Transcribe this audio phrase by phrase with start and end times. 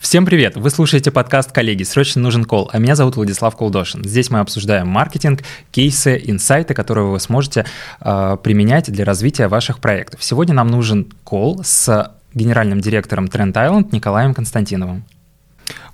[0.00, 0.56] Всем привет!
[0.56, 1.82] Вы слушаете подкаст «Коллеги.
[1.82, 4.02] Срочно нужен кол», а меня зовут Владислав Колдошин.
[4.02, 5.42] Здесь мы обсуждаем маркетинг,
[5.72, 7.66] кейсы, инсайты, которые вы сможете
[8.00, 10.24] э, применять для развития ваших проектов.
[10.24, 15.04] Сегодня нам нужен кол с генеральным директором Trend Island Николаем Константиновым.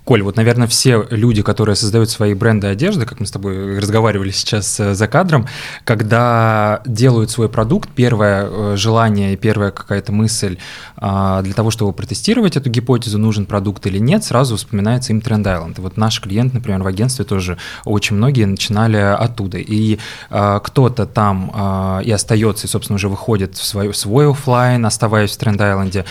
[0.07, 4.31] Коль, вот, наверное, все люди, которые создают свои бренды одежды, как мы с тобой разговаривали
[4.31, 5.47] сейчас э, за кадром,
[5.83, 10.59] когда делают свой продукт, первое э, желание и первая какая-то мысль
[10.95, 15.43] а, для того, чтобы протестировать эту гипотезу, нужен продукт или нет, сразу вспоминается им Trend
[15.43, 15.75] Island.
[15.77, 19.57] И вот наш клиент, например, в агентстве тоже очень многие начинали оттуда.
[19.57, 24.31] И а, кто-то там а, и остается, и, собственно, уже выходит в свой, в свой
[24.31, 26.05] офлайн, оставаясь в Trend Island,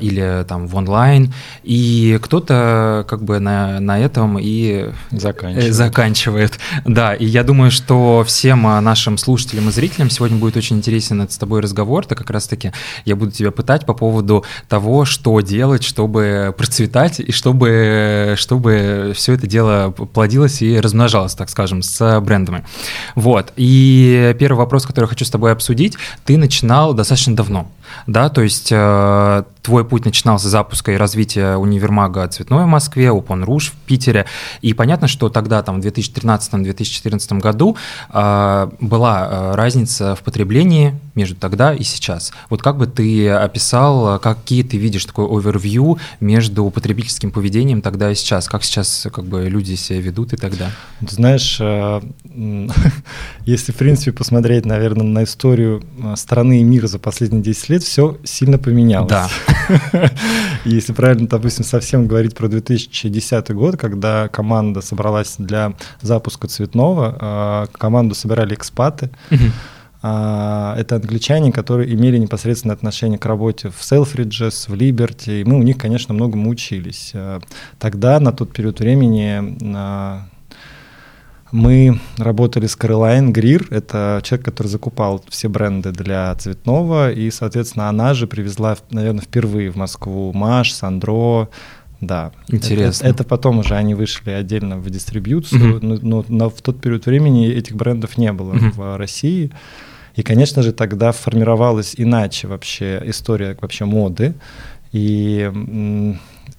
[0.00, 5.74] или там в онлайн, и кто-то как бы бы на, на этом и заканчивает.
[5.74, 6.58] заканчивает.
[6.84, 11.28] Да, и я думаю, что всем а, нашим слушателям и зрителям сегодня будет очень интересен
[11.28, 12.72] с тобой разговор, так как раз-таки
[13.04, 19.34] я буду тебя пытать по поводу того, что делать, чтобы процветать и чтобы, чтобы все
[19.34, 22.64] это дело плодилось и размножалось, так скажем, с брендами.
[23.14, 23.52] Вот.
[23.56, 27.70] И первый вопрос, который я хочу с тобой обсудить, ты начинал достаточно давно
[28.06, 33.06] да, то есть э, твой путь начинался с запуска и развития универмага «Цветной» в Москве,
[33.06, 34.26] Open Rouge в Питере,
[34.62, 37.76] и понятно, что тогда, там, в 2013-2014 году
[38.12, 42.32] э, была э, разница в потреблении между тогда и сейчас.
[42.48, 48.14] Вот как бы ты описал, какие ты видишь такой овервью между потребительским поведением тогда и
[48.14, 48.48] сейчас?
[48.48, 50.70] Как сейчас как бы люди себя ведут и тогда?
[51.00, 52.00] Знаешь, э,
[53.44, 57.79] если, в принципе, посмотреть, наверное, на историю э, страны и мира за последние 10 лет,
[57.80, 59.10] все сильно поменялось.
[59.10, 59.28] Да.
[60.64, 67.76] Если правильно, допустим, совсем говорить про 2010 год, когда команда собралась для запуска цветного, э,
[67.78, 69.10] команду собирали экспаты,
[70.02, 75.56] а, это англичане, которые имели непосредственное отношение к работе в Selfridges, в Liberty, и мы
[75.58, 77.12] у них, конечно, многому учились.
[77.14, 77.40] А,
[77.78, 80.22] тогда, на тот период времени, а,
[81.52, 87.88] мы работали с Caroline Грир, это человек, который закупал все бренды для цветного, и, соответственно,
[87.88, 91.48] она же привезла, наверное, впервые в Москву Маш, Сандро,
[92.00, 92.32] да.
[92.48, 93.04] Интересно.
[93.04, 95.86] Это, это потом уже они вышли отдельно в дистрибьюцию, угу.
[95.86, 98.70] но, но, но в тот период времени этих брендов не было угу.
[98.74, 99.50] в России.
[100.16, 104.34] И, конечно же, тогда формировалась иначе вообще история вообще моды.
[104.92, 105.50] И,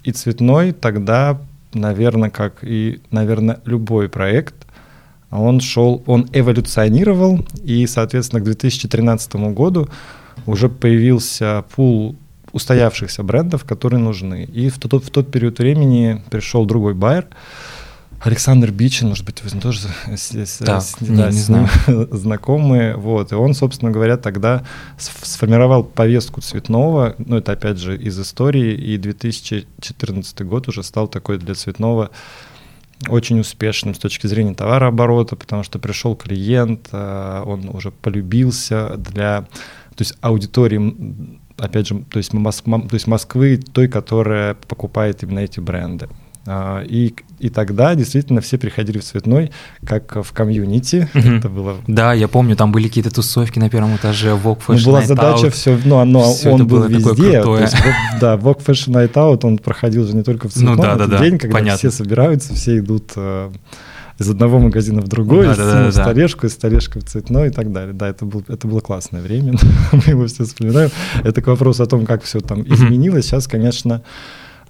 [0.04, 1.42] и цветной тогда,
[1.74, 4.56] наверное, как и, наверное, любой проект,
[5.40, 9.88] он шел, он эволюционировал, и, соответственно, к 2013 году
[10.46, 12.16] уже появился пул
[12.52, 14.44] устоявшихся брендов, которые нужны.
[14.44, 17.28] И в тот, в тот период времени пришел другой байер,
[18.24, 19.80] Александр Бичин, может быть, вы тоже
[20.16, 21.68] с, да, с, не, да, не с ним
[22.12, 22.94] знакомы.
[22.96, 23.32] Вот.
[23.32, 24.64] И он, собственно говоря, тогда
[24.98, 31.40] сформировал повестку цветного, ну это опять же из истории, и 2014 год уже стал такой
[31.40, 32.12] для цветного
[33.08, 39.42] очень успешным с точки зрения товарооборота, потому что пришел клиент, э, он уже полюбился для,
[39.96, 45.40] то есть аудитории, опять же, то есть, Моск, то есть Москвы, той, которая покупает именно
[45.40, 46.10] эти бренды.
[46.48, 49.52] А, и, и тогда действительно все приходили в цветной,
[49.86, 51.08] как в комьюнити.
[51.14, 51.38] Mm-hmm.
[51.38, 51.78] Это было...
[51.88, 55.06] Да, я помню, там были какие-то тусовки на первом этаже, Vogue Fashion ну, была Night
[55.06, 55.52] задача Out.
[55.52, 57.44] все, ну, оно, все он был везде.
[57.44, 57.76] То есть,
[58.20, 61.06] да, Vogue Fashion Night Out, он проходил же не только в цветном, ну, да, да,
[61.06, 61.78] да, день, когда понятно.
[61.78, 63.52] все собираются, все идут э,
[64.18, 67.52] из одного магазина в другой, да, из да, да, столешку, из столешки в цветной и
[67.52, 67.94] так далее.
[67.94, 69.54] Да, это, был, это было классное время,
[69.92, 70.90] мы его все вспоминаем.
[71.24, 73.26] Это к вопросу о том, как все там изменилось.
[73.26, 74.02] Сейчас, конечно,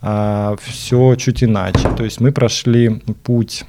[0.02, 1.90] все чуть иначе.
[1.96, 3.66] То есть мы прошли путь,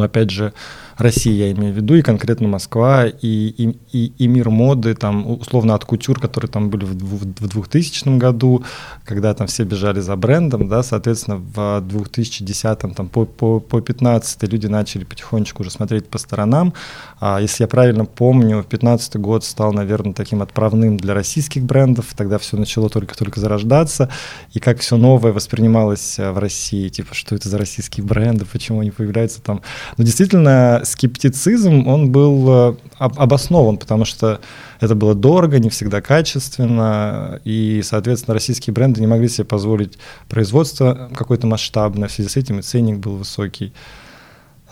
[0.00, 0.52] опять же,
[0.96, 5.30] Россия, я имею в виду, и конкретно Москва, и, и, и, и мир моды, там,
[5.30, 8.64] условно, от кутюр, которые там были в, в 2000 году,
[9.04, 14.42] когда там все бежали за брендом, да, соответственно, в 2010 там, по, по, по 15
[14.52, 16.74] люди начали потихонечку уже смотреть по сторонам.
[17.20, 22.38] А, если я правильно помню, 15 год стал, наверное, таким отправным для российских брендов, тогда
[22.38, 24.08] все начало только-только зарождаться,
[24.52, 28.80] и как все новое воспринималось э, в России, типа, что это за российские бренды, почему
[28.80, 29.62] они появляются там.
[29.96, 34.40] Но действительно, скептицизм, он был э, обоснован, потому что
[34.80, 39.98] это было дорого, не всегда качественно, и, соответственно, российские бренды не могли себе позволить
[40.28, 43.72] производство какое-то масштабное, в связи с этим и ценник был высокий.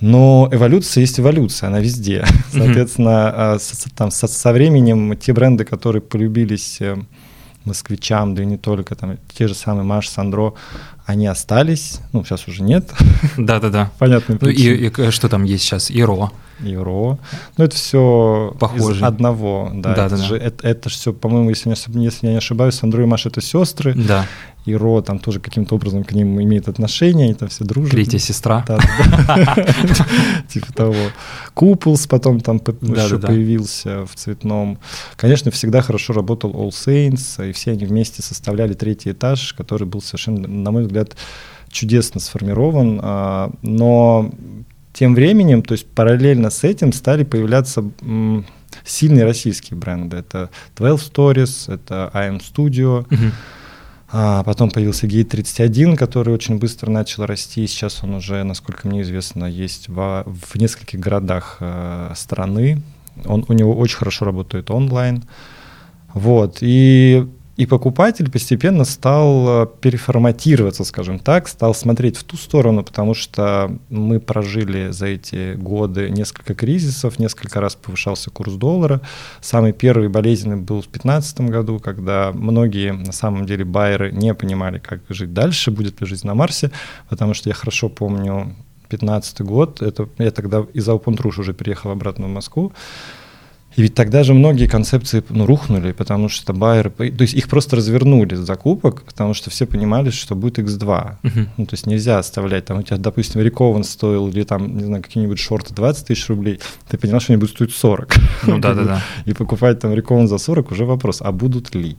[0.01, 2.25] Но эволюция есть эволюция, она везде.
[2.53, 3.93] Соответственно, mm-hmm.
[3.97, 6.97] там, со, со временем те бренды, которые полюбились э,
[7.69, 10.55] москвичам, да и не только, там те же самые Маш, Сандро,
[11.07, 12.91] они остались, ну, сейчас уже нет.
[13.37, 13.91] Да-да-да.
[13.99, 14.39] Понятно.
[14.41, 15.91] Ну, и, и что там есть сейчас?
[15.91, 16.31] Иро.
[16.61, 17.19] Иро.
[17.57, 19.01] Ну, это все Похоже.
[19.01, 19.71] из одного.
[19.73, 20.45] Да, да, это, да, же, да.
[20.45, 23.41] Это, это же все, по-моему, если, не, если я не ошибаюсь, Сандро и Маш— это
[23.41, 23.95] сестры.
[23.95, 24.27] Да.
[24.69, 27.93] И Ро там тоже каким-то образом к ним имеет отношение, они там все дружат.
[27.93, 28.65] Третья сестра.
[30.49, 30.95] Типа того.
[31.55, 34.79] Куполс потом там еще появился в цветном.
[35.17, 40.03] Конечно, всегда хорошо работал All Saints, и все они вместе составляли третий этаж, который был
[40.03, 41.17] совершенно, на мой взгляд,
[41.71, 44.31] чудесно сформирован, а, но
[44.93, 47.85] тем временем, то есть параллельно с этим стали появляться
[48.85, 50.17] сильные российские бренды.
[50.17, 53.33] Это 12 Stories, это IM Studio, uh-huh.
[54.11, 57.67] А потом появился Gate 31, который очень быстро начал расти.
[57.67, 62.83] Сейчас он уже, насколько мне известно, есть в, в нескольких городах э, страны.
[63.27, 65.25] Он, у него очень хорошо работает онлайн.
[66.15, 66.59] Вот.
[66.63, 67.29] И
[67.59, 73.77] и покупатель постепенно стал э, переформатироваться, скажем так, стал смотреть в ту сторону, потому что
[73.89, 79.01] мы прожили за эти годы несколько кризисов, несколько раз повышался курс доллара.
[79.41, 84.79] Самый первый болезненный был в 2015 году, когда многие, на самом деле, байеры не понимали,
[84.79, 86.71] как жить дальше, будет ли жизнь на Марсе,
[87.09, 88.55] потому что я хорошо помню
[88.89, 92.73] 2015 год, это, я тогда из Аупунтруш уже переехал обратно в Москву,
[93.79, 97.77] и ведь тогда же многие концепции ну, рухнули, потому что байеры, то есть их просто
[97.77, 100.83] развернули с закупок, потому что все понимали, что будет X2.
[101.23, 101.47] Uh-huh.
[101.57, 105.01] Ну, то есть нельзя оставлять, там у тебя, допустим, Рекован стоил, или там, не знаю,
[105.01, 106.59] какие-нибудь шорты 20 тысяч рублей,
[106.89, 108.17] ты понимал, что они будут стоить 40.
[108.49, 109.01] Ну да-да-да.
[109.27, 111.99] И покупать там Рекован за 40 уже вопрос, а будут ли?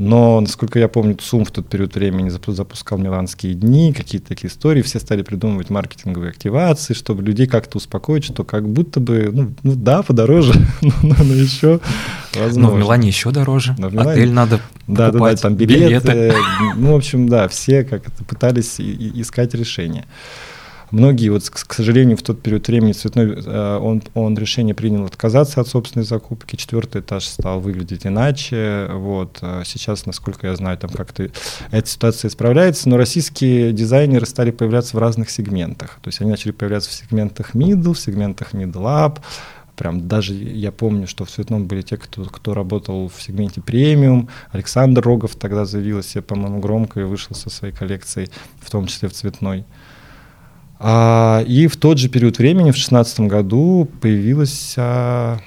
[0.00, 4.80] Но, насколько я помню, ЦУМ в тот период времени запускал миланские дни, какие-то такие истории,
[4.80, 9.74] все стали придумывать маркетинговые активации, чтобы людей как-то успокоить, что как будто бы, ну, ну
[9.74, 11.80] да, подороже, но, но, но еще
[12.34, 12.62] возможно.
[12.62, 14.10] Но в Милане еще дороже, но в Милане...
[14.12, 15.84] отель надо да, да, да, там билеты.
[15.84, 16.34] билеты.
[16.76, 20.06] Ну, в общем, да, все как-то пытались искать решение.
[20.90, 25.60] Многие, вот, к сожалению, в тот период времени цветной, э, он, он решение принял отказаться
[25.60, 26.56] от собственной закупки.
[26.56, 28.88] Четвертый этаж стал выглядеть иначе.
[28.92, 29.38] Вот.
[29.42, 31.30] А сейчас, насколько я знаю, там как-то
[31.70, 35.98] эта ситуация исправляется, но российские дизайнеры стали появляться в разных сегментах.
[36.02, 39.18] То есть они начали появляться в сегментах middle, в сегментах middle up,
[39.80, 44.28] прям даже я помню, что в Цветном были те, кто, кто работал в сегменте премиум.
[44.52, 48.28] Александр Рогов тогда заявил себе, по-моему, громко и вышел со своей коллекцией,
[48.60, 49.64] в том числе в Цветной.
[50.82, 55.38] А, и в тот же период времени, в 2016 году, появилась, а,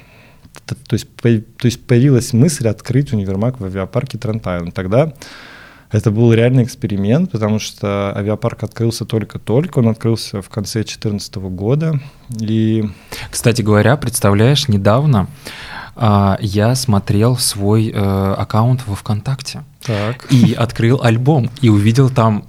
[0.66, 4.72] то, есть, по, то есть появилась мысль открыть универмаг в авиапарке Трентайн.
[4.72, 5.12] Тогда
[5.92, 12.00] это был реальный эксперимент, потому что авиапарк открылся только-только, он открылся в конце 2014 года.
[12.40, 12.88] И...
[13.32, 15.28] Кстати говоря, представляешь, недавно
[15.96, 20.32] а, я смотрел свой э, аккаунт во ВКонтакте так.
[20.32, 22.46] и открыл альбом и увидел там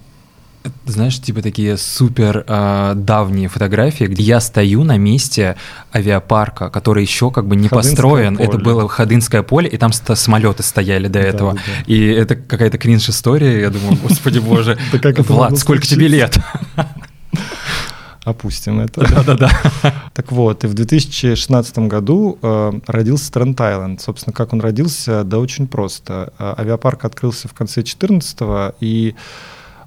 [0.86, 5.56] знаешь, типа такие супер э, давние фотографии, где я стою на месте
[5.94, 8.36] авиапарка, который еще как бы не Ходынское построен.
[8.36, 8.48] Поле.
[8.48, 11.54] Это было Ходынское поле, и там самолеты стояли до этого.
[11.54, 11.92] Да, да.
[11.92, 13.60] И это какая-то кринж-история.
[13.60, 14.78] Я думаю, господи боже,
[15.18, 16.38] Влад, сколько тебе лет?
[18.24, 19.06] Опустим это.
[19.06, 19.50] Да-да-да.
[20.14, 24.00] Так вот, и в 2016 году э, родился Тренд Айленд.
[24.00, 25.24] Собственно, как он родился?
[25.24, 26.32] Да очень просто.
[26.38, 29.14] Э, авиапарк открылся в конце 2014 и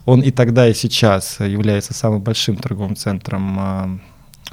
[0.08, 4.00] он и тогда, и сейчас является самым большим торговым центром а,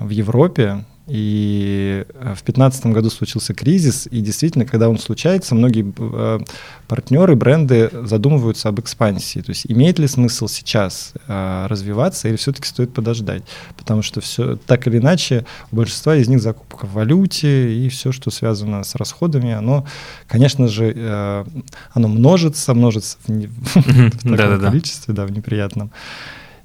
[0.01, 0.85] в Европе.
[1.07, 6.41] И э, в 2015 году случился кризис, и действительно, когда он случается, многие э,
[6.89, 9.41] партнеры, бренды задумываются об экспансии.
[9.41, 13.43] То есть имеет ли смысл сейчас э, развиваться или все-таки стоит подождать?
[13.77, 18.11] Потому что все так или иначе у большинства из них закупка в валюте и все,
[18.11, 19.87] что связано с расходами, оно,
[20.27, 21.45] конечно же,
[21.93, 25.91] оно множится, множится в, таком количестве, да, в неприятном.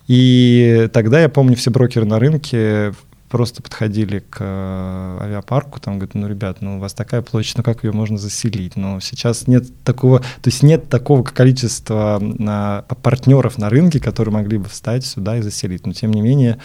[0.07, 2.93] И тогда я помню, все брокеры на рынке
[3.29, 7.63] просто подходили к э, авиапарку, там говорят, ну, ребят, ну, у вас такая площадь, ну,
[7.63, 8.75] как ее можно заселить?
[8.75, 14.57] Но сейчас нет такого, то есть нет такого количества на, партнеров на рынке, которые могли
[14.57, 15.85] бы встать сюда и заселить.
[15.85, 16.57] Но, тем не менее,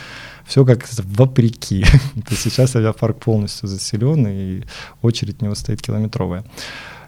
[0.47, 1.85] все как вопреки.
[2.29, 4.63] то сейчас авиапарк полностью заселен, и
[5.03, 6.45] очередь него стоит километровая.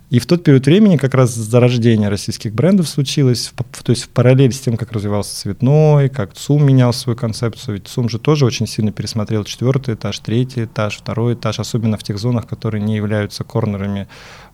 [0.09, 4.53] И в тот период времени как раз зарождение российских брендов случилось, то есть в параллель
[4.53, 8.69] с тем, как развивался Цветной, как ЦУМ менял свою концепцию, ведь ЦУМ же тоже очень
[8.69, 13.43] сильно пересмотрел четвертый этаж, третий этаж, второй этаж, особенно в тех зонах, которые не являются
[13.43, 14.07] корнерами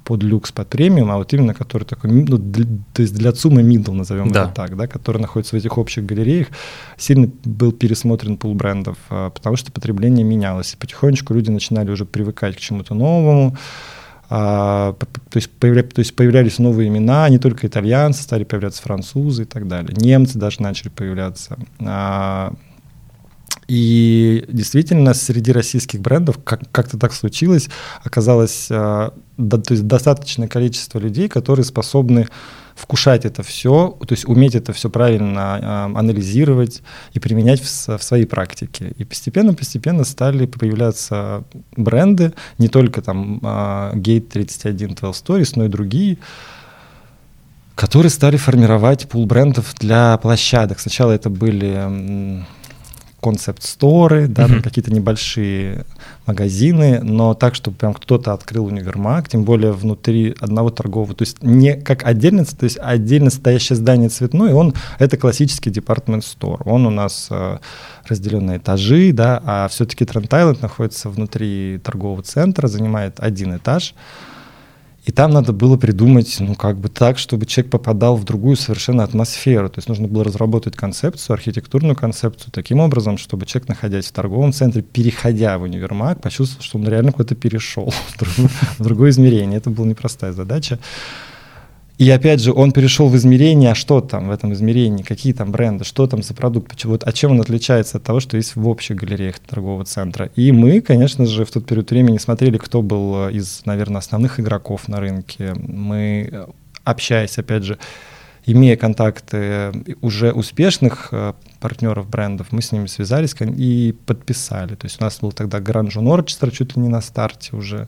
[0.05, 3.61] под люкс, под премиум, а вот именно который такой, ну, для, то есть для ЦУМа
[3.61, 4.45] middle, назовем да.
[4.45, 6.49] это так, да, который находится в этих общих галереях,
[6.97, 12.07] сильно был пересмотрен пул брендов, а, потому что потребление менялось, и потихонечку люди начинали уже
[12.07, 13.55] привыкать к чему-то новому,
[14.35, 19.43] а, то, есть появля, то есть появлялись новые имена, не только итальянцы, стали появляться французы
[19.43, 19.95] и так далее.
[19.95, 21.59] Немцы даже начали появляться.
[21.81, 22.55] А,
[23.69, 27.69] и действительно, среди российских брендов как- как-то так случилось,
[28.05, 32.27] оказалось а, да, то есть достаточное количество людей, которые способны
[32.75, 38.03] вкушать это все, то есть уметь это все правильно э, анализировать и применять в, в
[38.03, 38.93] своей практике.
[38.97, 41.45] И постепенно-постепенно стали появляться
[41.77, 46.19] бренды, не только там э, Gate 31 12 Stories, но и другие,
[47.75, 50.79] которые стали формировать пул брендов для площадок.
[50.79, 52.45] Сначала это были
[53.23, 54.63] концепт-сторы, да, mm-hmm.
[54.63, 55.87] какие-то небольшие
[56.27, 61.43] магазины, но так, чтобы прям кто-то открыл универмаг, тем более внутри одного торгового, то есть
[61.43, 66.91] не как отдельно, то есть отдельно стоящее здание цветное, он это классический департмент-стор, он у
[66.91, 67.59] нас э,
[68.07, 73.95] разделен на этажи, да, а все-таки Тренд Айленд находится внутри торгового центра, занимает один этаж,
[75.05, 79.03] и там надо было придумать, ну, как бы так, чтобы человек попадал в другую совершенно
[79.03, 79.69] атмосферу.
[79.69, 84.53] То есть нужно было разработать концепцию, архитектурную концепцию таким образом, чтобы человек, находясь в торговом
[84.53, 87.93] центре, переходя в универмаг, почувствовал, что он реально куда-то перешел
[88.79, 89.59] в другое измерение.
[89.59, 90.79] Это была непростая задача.
[91.99, 95.53] И опять же, он перешел в измерение, а что там в этом измерении, какие там
[95.53, 98.67] бренды, что там за продукт, почему, а чем он отличается от того, что есть в
[98.67, 100.31] общих галереях торгового центра.
[100.35, 104.41] И мы, конечно же, в тот период времени смотрели, кто был э, из, наверное, основных
[104.41, 105.55] игроков на рынке.
[105.55, 106.47] Мы, э,
[106.85, 107.79] общаясь, опять же,
[108.47, 114.75] имея контакты уже успешных э, партнеров брендов, мы с ними связались и подписали.
[114.75, 117.87] То есть у нас был тогда Гранд Жун чуть ли не на старте уже.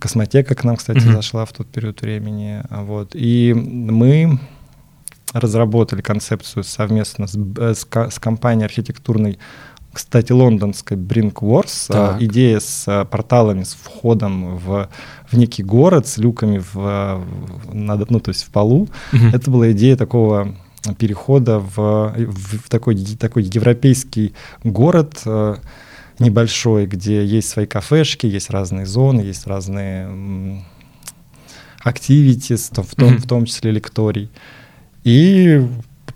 [0.00, 1.14] Космотека к нам, кстати, mm-hmm.
[1.14, 2.62] зашла в тот период времени.
[2.70, 3.10] Вот.
[3.14, 4.38] И мы
[5.32, 9.38] разработали концепцию совместно с, э, с, с компанией архитектурной,
[9.92, 11.86] кстати, лондонской Brinkworks.
[11.88, 12.22] Так.
[12.22, 14.88] Идея с э, порталами, с входом в,
[15.30, 18.88] в некий город, с люками в, в, ну, то есть в полу.
[19.12, 19.34] Mm-hmm.
[19.36, 20.54] Это была идея такого
[20.98, 25.56] перехода в, в такой, такой европейский город, э,
[26.18, 30.64] небольшой, где есть свои кафешки, есть разные зоны, есть разные
[31.84, 33.18] activities, в том, mm-hmm.
[33.18, 34.30] в том числе лекторий.
[35.04, 35.60] И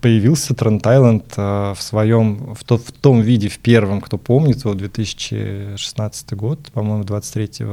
[0.01, 4.63] появился Тренд Айленд э, в своем, в, то, в том виде, в первом, кто помнит,
[4.63, 7.65] вот 2016 год, по-моему, 23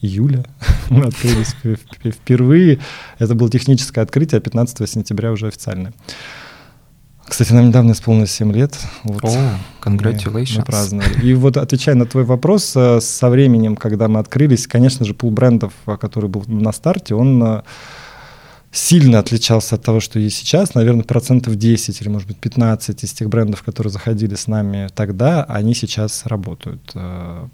[0.00, 0.44] июля
[0.90, 1.54] мы открылись
[2.04, 2.80] впервые.
[3.18, 5.92] Это было техническое открытие, а 15 сентября уже официальное.
[7.26, 8.76] Кстати, нам недавно исполнилось 7 лет.
[9.04, 9.24] Вот.
[9.24, 10.58] О, congratulations.
[10.58, 11.22] Мы, праздновали.
[11.22, 15.30] И вот отвечая на твой вопрос, э, со временем, когда мы открылись, конечно же, пул
[15.30, 17.62] брендов, э, который был на старте, он э,
[18.72, 20.74] сильно отличался от того, что есть сейчас.
[20.74, 25.44] Наверное, процентов 10 или, может быть, 15 из тех брендов, которые заходили с нами тогда,
[25.44, 26.92] они сейчас работают.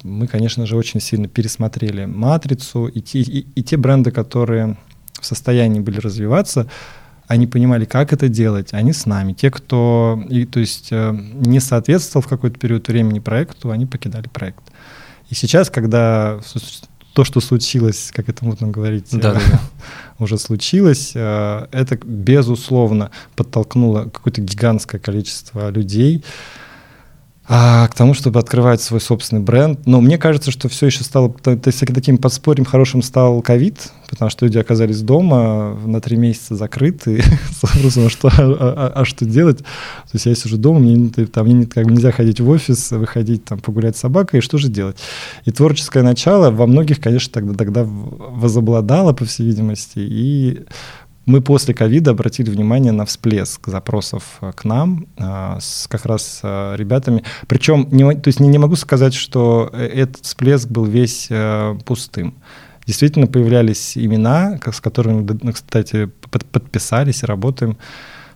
[0.02, 4.76] Мы, конечно же, очень сильно пересмотрели матрицу, и те, и, и те бренды, которые
[5.20, 6.66] в состоянии были развиваться,
[7.26, 9.32] они понимали, как это делать, они с нами.
[9.32, 14.28] Те, кто и, то есть, э, не соответствовал в какой-то период времени проекту, они покидали
[14.28, 14.62] проект.
[15.28, 16.38] И сейчас, когда
[17.12, 19.60] то, что случилось, как это можно говорить, да, да, да.
[20.18, 26.24] уже случилось, э, это, безусловно, подтолкнуло какое-то гигантское количество людей,
[27.48, 29.86] а, к тому, чтобы открывать свой собственный бренд.
[29.86, 33.92] Но мне кажется, что все еще стало, то, то есть таким подспорьем хорошим стал ковид,
[34.10, 38.92] потому что люди оказались дома на три месяца закрыты, с вопросом, а что, а, а,
[38.96, 39.58] а что делать?
[39.58, 43.44] То есть я сижу дома, мне, там, мне как бы нельзя ходить в офис, выходить
[43.44, 44.96] там погулять с собакой, и что же делать?
[45.44, 50.64] И творческое начало во многих, конечно, тогда, тогда возобладало, по всей видимости, и
[51.26, 56.40] мы после ковида обратили внимание на всплеск запросов э, к нам э, с как раз
[56.42, 57.24] э, ребятами.
[57.48, 61.28] Причем, не, то есть не, могу сказать, что этот всплеск был весь
[61.84, 62.34] пустым.
[62.86, 67.76] Действительно появлялись имена, с которыми, кстати, подписались и работаем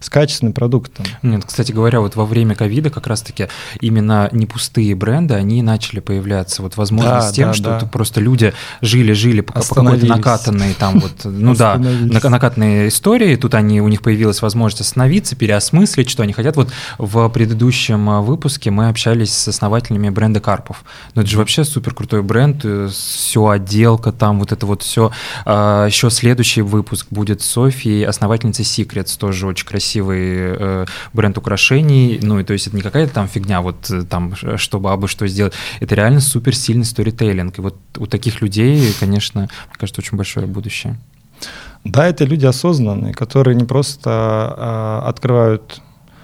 [0.00, 1.04] с качественным продуктом.
[1.22, 3.48] Нет, кстати говоря, вот во время ковида как раз-таки
[3.80, 6.62] именно не пустые бренды, они начали появляться.
[6.62, 7.86] Вот возможно да, с тем, да, что да.
[7.86, 13.80] просто люди жили-жили по, по какой-то накатанной там вот, ну да, накатанные истории, тут они,
[13.80, 16.56] у них появилась возможность остановиться, переосмыслить, что они хотят.
[16.56, 20.84] Вот в предыдущем а, выпуске мы общались с основателями бренда Карпов.
[21.14, 25.12] Ну это же вообще супер крутой бренд, э, все отделка там, вот это вот все.
[25.44, 32.20] А, Еще следующий выпуск будет Софьей, основательницей Secrets, тоже очень красивый красивый э, бренд украшений,
[32.22, 35.26] ну и то есть это не какая-то там фигня, вот э, там, чтобы абы что
[35.26, 40.16] сделать, это реально супер сильный сторителлинг, и вот у таких людей, конечно, мне кажется, очень
[40.16, 40.96] большое будущее.
[41.84, 45.80] Да, это люди осознанные, которые не просто э, открывают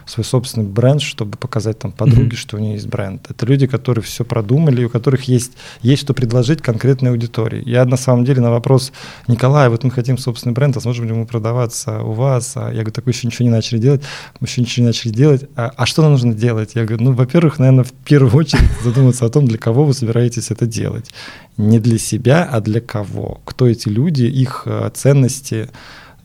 [0.06, 2.36] свой собственный бренд, чтобы показать там подруге, mm-hmm.
[2.36, 3.26] что у нее есть бренд.
[3.28, 7.62] Это люди, которые все продумали, у которых есть, есть что предложить конкретной аудитории.
[7.66, 8.92] Я на самом деле на вопрос
[9.26, 12.52] Николая, вот мы хотим собственный бренд, а сможем ли мы продаваться у вас?
[12.56, 14.02] А я говорю, так вы еще ничего не начали делать,
[14.40, 15.44] мы еще ничего не начали делать.
[15.56, 16.72] А, а что нам нужно делать?
[16.74, 20.50] Я говорю, ну, во-первых, наверное, в первую очередь задуматься о том, для кого вы собираетесь
[20.50, 21.10] это делать.
[21.56, 23.40] Не для себя, а для кого.
[23.44, 25.68] Кто эти люди, их э, ценности,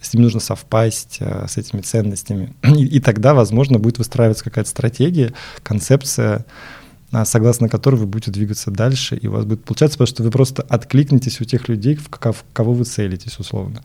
[0.01, 2.53] с ним нужно совпасть э, с этими ценностями.
[2.63, 6.45] И, и тогда, возможно, будет выстраиваться какая-то стратегия, концепция,
[7.25, 10.65] согласно которой вы будете двигаться дальше, и у вас будет получаться, потому что вы просто
[10.69, 12.09] откликнетесь у тех людей, в
[12.53, 13.81] кого вы целитесь, условно.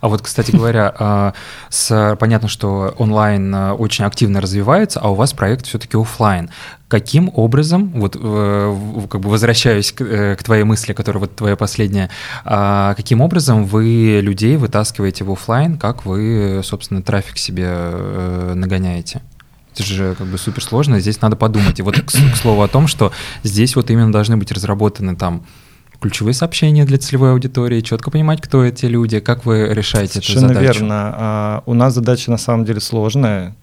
[0.00, 1.34] А вот, кстати говоря, а,
[1.68, 6.50] с, понятно, что онлайн а, очень активно развивается, а у вас проект все-таки офлайн.
[6.88, 12.10] Каким образом, вот как бы возвращаюсь к, э, к твоей мысли, которая вот твоя последняя,
[12.44, 19.20] каким образом вы людей вытаскиваете в офлайн, как вы, собственно, трафик себе э, нагоняете?
[19.76, 21.78] Это же как бы супер сложно, здесь надо подумать.
[21.78, 25.44] И вот к, к слову о том, что здесь вот именно должны быть разработаны там
[26.00, 30.54] ключевые сообщения для целевой аудитории, четко понимать, кто эти люди, как вы решаете Совершенно эту
[30.54, 30.64] задачу.
[30.64, 31.14] Совершенно верно.
[31.16, 33.54] А, у нас задача на самом деле сложная,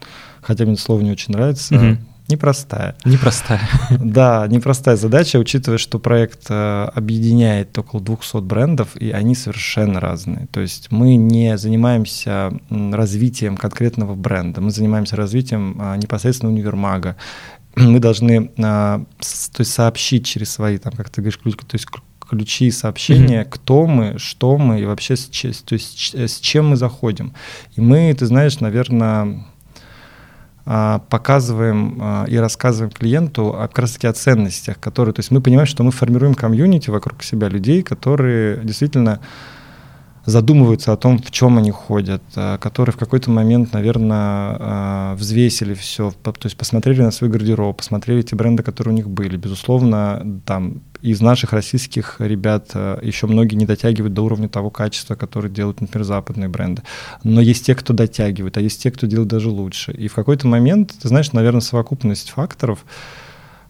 [0.42, 1.76] хотя мне слово не очень нравится.
[1.76, 1.98] Угу.
[2.28, 2.96] Непростая.
[3.06, 3.62] Непростая.
[4.00, 10.48] Да, непростая задача, учитывая, что проект э, объединяет около 200 брендов, и они совершенно разные.
[10.52, 17.16] То есть мы не занимаемся развитием конкретного бренда, мы занимаемся развитием а, непосредственно универмага.
[17.76, 21.88] Мы должны а, то есть сообщить через свои, там, как ты говоришь, ключ, то есть
[22.20, 23.50] ключи сообщения, mm-hmm.
[23.50, 27.34] кто мы, что мы и вообще с, то есть, с чем мы заходим.
[27.76, 29.46] И мы, ты знаешь, наверное,
[30.66, 35.84] показываем а, и рассказываем клиенту как раз-таки о ценностях, которые, то есть мы понимаем, что
[35.84, 39.20] мы формируем комьюнити вокруг себя людей, которые действительно
[40.26, 46.12] задумываются о том, в чем они ходят, а, которые в какой-то момент, наверное, взвесили все,
[46.12, 49.38] то есть посмотрели на свой гардероб, посмотрели те бренды, которые у них были.
[49.38, 55.16] Безусловно, там из наших российских ребят э, еще многие не дотягивают до уровня того качества,
[55.16, 56.82] который делают, например, западные бренды.
[57.26, 59.92] Но есть те, кто дотягивает, а есть те, кто делает даже лучше.
[59.92, 62.86] И в какой-то момент, ты знаешь, наверное, совокупность факторов,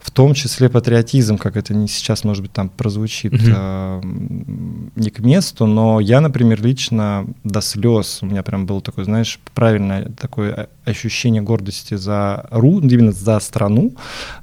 [0.03, 4.01] в том числе патриотизм, как это не сейчас, может быть, там прозвучит mm-hmm.
[4.03, 9.05] э, не к месту, но я, например, лично до слез, у меня прям было такое,
[9.05, 13.95] знаешь, правильное такое ощущение гордости за РУ, именно за страну,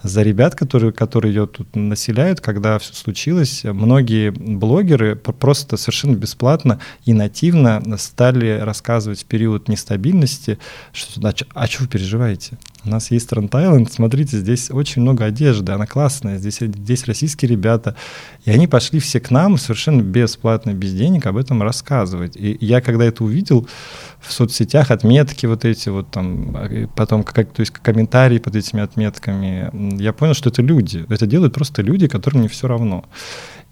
[0.03, 3.65] за ребят, которые, которые ее тут населяют, когда все случилось.
[3.65, 10.59] Многие блогеры просто совершенно бесплатно и нативно стали рассказывать в период нестабильности,
[10.93, 12.59] что, а, а что вы переживаете?
[12.85, 17.50] У нас есть Тренд Айленд, смотрите, здесь очень много одежды, она классная, здесь, здесь российские
[17.50, 17.95] ребята.
[18.47, 22.37] И они пошли все к нам совершенно бесплатно, без денег об этом рассказывать.
[22.37, 23.69] И я, когда это увидел
[24.19, 26.29] в соцсетях, отметки вот эти вот там,
[26.95, 31.04] потом как, то есть комментарии под этими отметками, я понял, что это люди.
[31.08, 33.04] Это делают просто люди, которым не все равно.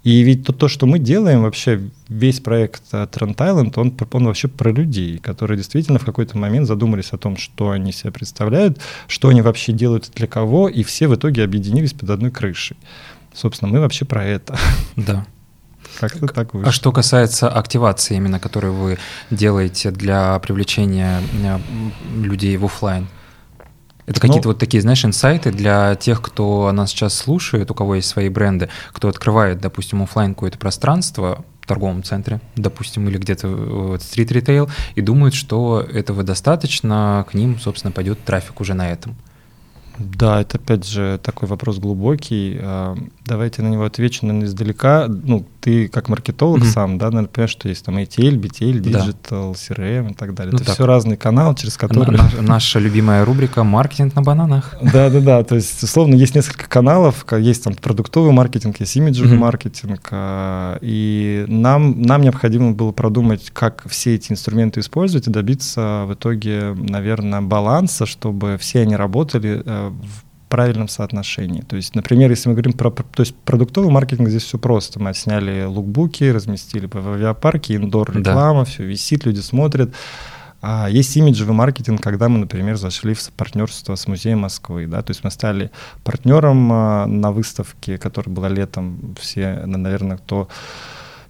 [0.04, 4.48] И ведь то, то, что мы делаем, вообще весь проект Trend Island, он, он вообще
[4.48, 9.28] про людей, которые действительно в какой-то момент задумались о том, что они себя представляют, что
[9.28, 12.76] они вообще делают для кого, и все в итоге объединились под одной крышей.
[13.34, 14.56] Собственно, мы вообще про это.
[14.96, 15.26] Да.
[15.98, 16.68] Как-то так вышло.
[16.68, 18.98] А что касается активации именно, которую вы
[19.30, 21.58] делаете для привлечения э,
[22.14, 23.08] людей в офлайн,
[24.06, 27.96] это какие-то ну, вот такие, знаешь, инсайты для тех, кто нас сейчас слушает, у кого
[27.96, 33.98] есть свои бренды, кто открывает, допустим, офлайн какое-то пространство, в торговом центре, допустим, или где-то
[34.00, 39.14] стрит-ритейл, и думают, что этого достаточно, к ним, собственно, пойдет трафик уже на этом.
[39.98, 42.58] Да, это опять же такой вопрос глубокий.
[42.60, 45.06] А, давайте на него отвечу, наверное, издалека.
[45.08, 46.72] Ну, ты как маркетолог mm-hmm.
[46.72, 49.74] сам, да, наверное, понимаешь, что есть там ATL, BTL, Digital, да.
[49.74, 50.52] CRM и так далее.
[50.52, 50.74] Ну, это так.
[50.74, 52.16] все разные каналы, через которые...
[52.16, 54.76] На, наша любимая рубрика «Маркетинг на бананах».
[54.80, 59.40] Да-да-да, то есть, условно, есть несколько каналов, есть там продуктовый маркетинг, есть имиджевый mm-hmm.
[59.40, 66.04] маркетинг, а, и нам, нам необходимо было продумать, как все эти инструменты использовать и добиться
[66.06, 71.60] в итоге, наверное, баланса, чтобы все они работали э, в правильном соотношении.
[71.60, 75.00] То есть, например, если мы говорим про то есть продуктовый маркетинг, здесь все просто.
[75.00, 78.64] Мы сняли лукбуки, разместили в авиапарке, индор реклама, да.
[78.64, 79.94] все висит, люди смотрят.
[80.60, 84.86] А есть имиджевый маркетинг, когда мы, например, зашли в партнерство с Музеем Москвы.
[84.86, 85.02] Да?
[85.02, 85.70] То есть мы стали
[86.02, 89.14] партнером а, на выставке, которая была летом.
[89.20, 90.48] Все, наверное, кто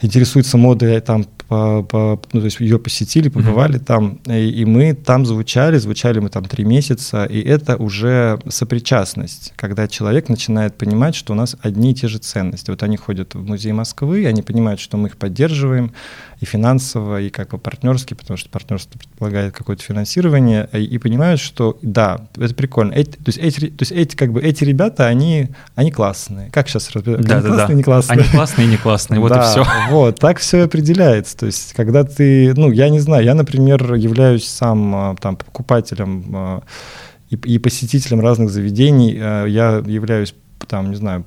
[0.01, 3.85] интересуется модой, там по, по, ну, то есть ее посетили, побывали mm-hmm.
[3.85, 9.55] там, и, и мы там звучали, звучали мы там три месяца, и это уже сопричастность,
[9.57, 12.71] когда человек начинает понимать, что у нас одни и те же ценности.
[12.71, 15.93] Вот они ходят в музей Москвы, они понимают, что мы их поддерживаем,
[16.41, 21.41] и финансово, и как бы партнерски, потому что партнерство предполагает какое-то финансирование, и, и понимают,
[21.41, 22.93] что да, это прикольно.
[22.93, 26.51] Эти, то есть эти, то есть эти как бы эти ребята, они, они классные.
[26.51, 27.23] Как сейчас разбирать?
[27.23, 27.75] Да, да, классные, да.
[27.75, 28.19] не классные?
[28.19, 29.67] Они классные, не классные, вот да, и все.
[29.91, 31.37] Вот, так все определяется.
[31.37, 36.25] То есть когда ты, ну, я не знаю, я, например, являюсь сам а, там покупателем
[36.35, 36.63] а,
[37.31, 40.35] и, и посетителем разных заведений, а, я являюсь
[40.69, 41.25] там, не знаю,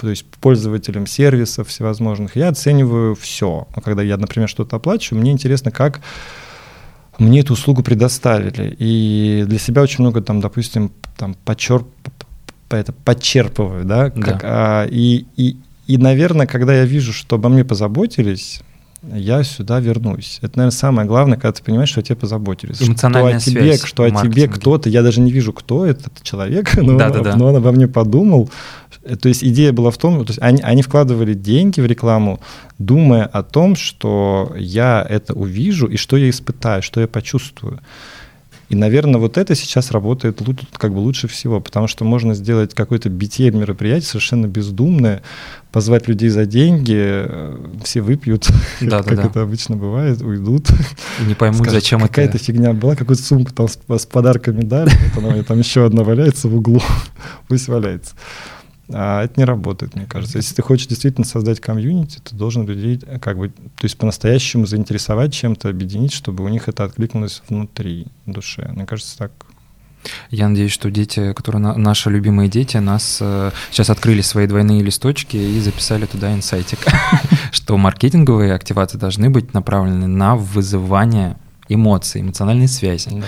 [0.00, 3.66] то есть пользователем сервисов всевозможных, я оцениваю все.
[3.84, 6.00] Когда я, например, что-то оплачиваю, мне интересно, как
[7.18, 8.76] мне эту услугу предоставили.
[8.78, 11.88] И для себя очень много там, допустим, там подчерп,
[12.70, 14.40] это подчерпываю, да, как, да.
[14.42, 15.56] А, и, и,
[15.88, 18.62] и, наверное, когда я вижу, что обо мне позаботились,
[19.02, 20.38] я сюда вернусь.
[20.42, 22.82] Это, наверное, самое главное, когда ты понимаешь, что о тебе позаботились.
[22.82, 26.22] Эмоциональная что о тебе, связь что о тебе кто-то, я даже не вижу, кто этот
[26.22, 27.36] человек, но, да, он, да, да.
[27.36, 28.50] но он обо мне подумал.
[29.20, 32.40] То есть идея была в том, то есть они, они вкладывали деньги в рекламу,
[32.78, 37.80] думая о том, что я это увижу и что я испытаю, что я почувствую.
[38.68, 40.42] И, наверное, вот это сейчас работает
[40.74, 45.22] как бы лучше всего, потому что можно сделать какое-то битье мероприятие совершенно бездумное,
[45.72, 48.48] позвать людей за деньги, э, все выпьют,
[48.82, 50.68] да, как да, это обычно бывает, уйдут.
[51.20, 52.32] И не поймут, Скажут, зачем какая это.
[52.34, 56.02] Какая-то фигня была, какую-то сумку там с, с подарками дали, вот она, там еще одна
[56.02, 56.82] валяется в углу,
[57.48, 58.14] пусть валяется.
[58.90, 60.38] А это не работает, мне кажется.
[60.38, 64.66] Если ты хочешь действительно создать комьюнити, ты должен людей э, как бы, то есть по-настоящему
[64.66, 68.70] заинтересовать чем-то, объединить, чтобы у них это откликнулось внутри душе.
[68.74, 69.32] Мне кажется, так
[70.30, 74.82] я надеюсь, что дети, которые на, наши любимые дети, нас э, сейчас открыли свои двойные
[74.82, 76.78] листочки и записали туда инсайтик,
[77.52, 81.36] что маркетинговые активации должны быть направлены на вызывание
[81.68, 83.22] эмоций, эмоциональной связи.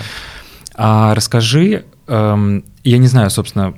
[0.75, 3.75] А расскажи, эм, я не знаю, собственно,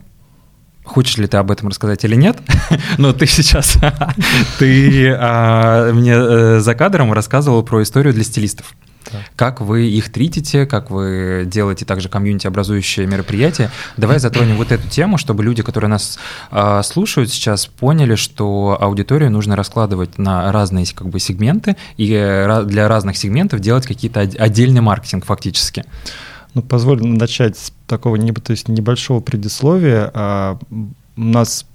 [0.83, 2.37] Хочешь ли ты об этом рассказать или нет?
[2.97, 3.77] Но ты сейчас,
[4.59, 8.73] ты а, мне э, за кадром рассказывал про историю для стилистов.
[9.11, 9.19] Да.
[9.35, 13.69] Как вы их тритите, как вы делаете также комьюнити-образующие мероприятия.
[13.97, 16.19] Давай затронем вот эту тему, чтобы люди, которые нас
[16.51, 22.07] э, слушают сейчас, поняли, что аудиторию нужно раскладывать на разные как бы, сегменты и
[22.65, 25.85] для разных сегментов делать какие-то отдельный маркетинг фактически.
[26.53, 30.11] Ну, позволь начать с такого то есть небольшого предисловия.
[30.13, 30.59] А,
[31.15, 31.65] у нас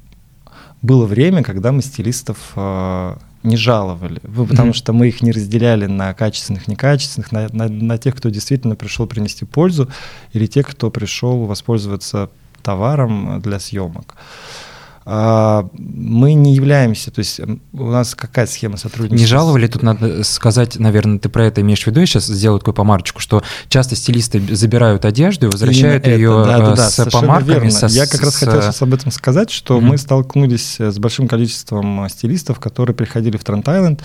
[0.83, 4.73] было время, когда мы стилистов а, не жаловали, потому mm-hmm.
[4.73, 9.07] что мы их не разделяли на качественных, некачественных, на, на, на тех, кто действительно пришел
[9.07, 9.89] принести пользу,
[10.33, 12.31] или тех, кто пришел воспользоваться
[12.63, 14.15] товаром для съемок.
[14.17, 14.68] А,
[15.09, 17.41] мы не являемся, то есть
[17.73, 19.17] у нас какая схема сотрудничества?
[19.17, 22.59] Не жаловали, тут надо сказать, наверное, ты про это имеешь в виду, я сейчас сделаю
[22.59, 26.91] такую помарочку, что часто стилисты забирают одежду и возвращают Именно ее это, да, да, да,
[26.91, 27.55] с помарками.
[27.55, 27.71] Верно.
[27.71, 28.37] Со, я как раз с...
[28.37, 29.83] хотел сейчас об этом сказать, что mm-hmm.
[29.83, 34.03] мы столкнулись с большим количеством стилистов, которые приходили в Трент-Айленд,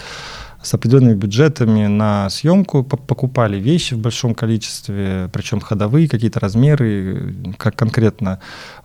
[0.63, 7.75] с определенными бюджетами на съемку, покупали вещи в большом количестве, причем ходовые какие-то размеры, как
[7.75, 8.39] конкретно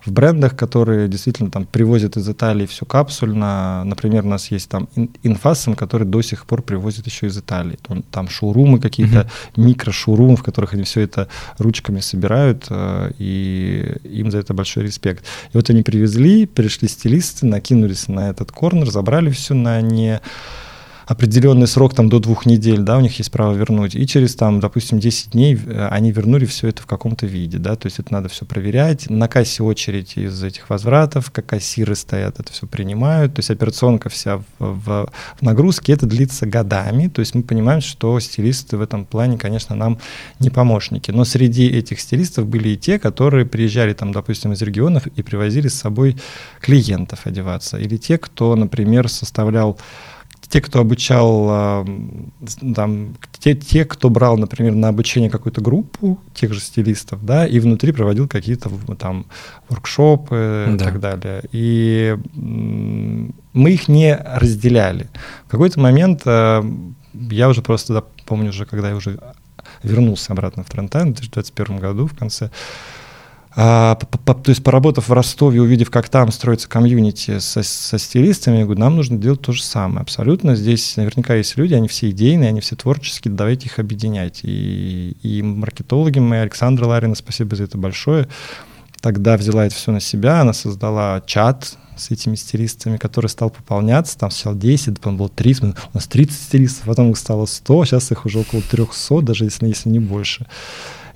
[0.05, 3.83] в брендах, которые действительно там привозят из Италии все капсульно.
[3.85, 4.89] Например, у нас есть там
[5.23, 7.79] Инфасом, который до сих пор привозит еще из Италии.
[8.11, 9.61] Там шоурумы какие-то, mm-hmm.
[9.61, 15.23] микрошоурумы, в которых они все это ручками собирают, э, и им за это большой респект.
[15.53, 20.19] И вот они привезли, пришли стилисты, накинулись на этот корнер, забрали все на не
[21.09, 24.59] определенный срок там до двух недель, да, у них есть право вернуть, и через там,
[24.59, 28.13] допустим, 10 дней э, они вернули все это в каком-то виде, да, то есть это
[28.13, 33.33] надо все проверять, на кассе очередь из этих возвратов, как кассиры стоят, это все принимают,
[33.33, 37.81] то есть операционка вся в, в, в нагрузке, это длится годами, то есть мы понимаем,
[37.81, 39.97] что стилисты в этом плане, конечно, нам
[40.39, 45.07] не помощники, но среди этих стилистов были и те, которые приезжали там, допустим, из регионов
[45.07, 46.17] и привозили с собой
[46.61, 49.79] клиентов одеваться, или те, кто, например, составлял
[50.49, 51.85] те, кто обучал,
[52.75, 57.59] там, те, те, кто брал, например, на обучение какую-то группу тех же стилистов, да, и
[57.59, 59.27] внутри проводил какие-то там
[59.69, 60.73] воркшопы да.
[60.75, 61.43] и так далее.
[61.51, 65.07] И мы их не разделяли.
[65.47, 66.63] В какой-то момент э,
[67.13, 69.19] я уже просто, да, помню уже, когда я уже
[69.83, 72.49] вернулся обратно в Трентайн в 2021 году в конце,
[73.61, 78.63] а, то есть поработав в Ростове, увидев, как там строится комьюнити со, со стилистами, я
[78.63, 79.99] говорю, нам нужно делать то же самое.
[79.99, 80.55] Абсолютно.
[80.55, 84.39] Здесь наверняка есть люди, они все идейные, они все творческие, давайте их объединять.
[84.43, 88.29] И, и маркетологи мы, Александра Ларина, спасибо за это большое,
[89.01, 94.17] тогда взяла это все на себя, она создала чат с этими стилистами, который стал пополняться,
[94.17, 98.09] там сначала 10, потом было 30, у нас 30 стилистов, потом их стало 100, сейчас
[98.13, 100.47] их уже около 300, даже если, если не больше.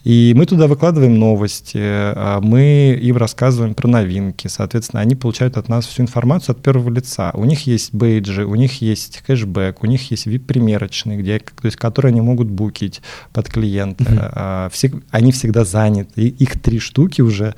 [0.03, 4.47] И мы туда выкладываем новости, а мы им рассказываем про новинки.
[4.47, 7.31] Соответственно, они получают от нас всю информацию от первого лица.
[7.33, 11.77] У них есть бейджи, у них есть кэшбэк, у них есть VIP-примерочные, где, то есть,
[11.77, 14.03] которые они могут букить под клиента.
[14.03, 14.73] Uh-huh.
[14.73, 16.21] Все, они всегда заняты.
[16.21, 17.55] И их три штуки уже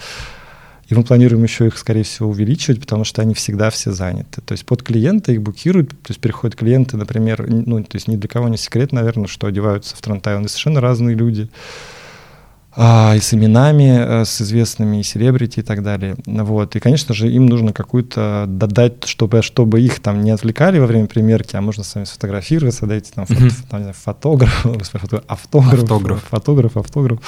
[0.87, 4.41] и мы планируем еще их, скорее всего, увеличивать, потому что они всегда все заняты.
[4.41, 8.15] То есть под клиента их букируют, то есть приходят клиенты, например, ну, то есть ни
[8.15, 11.49] для кого не секрет, наверное, что одеваются в Трантайон совершенно разные люди
[12.77, 16.15] и с именами, э, с известными, и селебрити и так далее.
[16.25, 16.75] Вот.
[16.75, 21.07] И, конечно же, им нужно какую-то додать, чтобы, чтобы их там не отвлекали во время
[21.07, 23.67] примерки, а можно с вами сфотографироваться, дайте там, фото, mm-hmm.
[23.69, 24.65] там фотограф,
[25.27, 27.19] автограф, автограф, фотограф, автограф.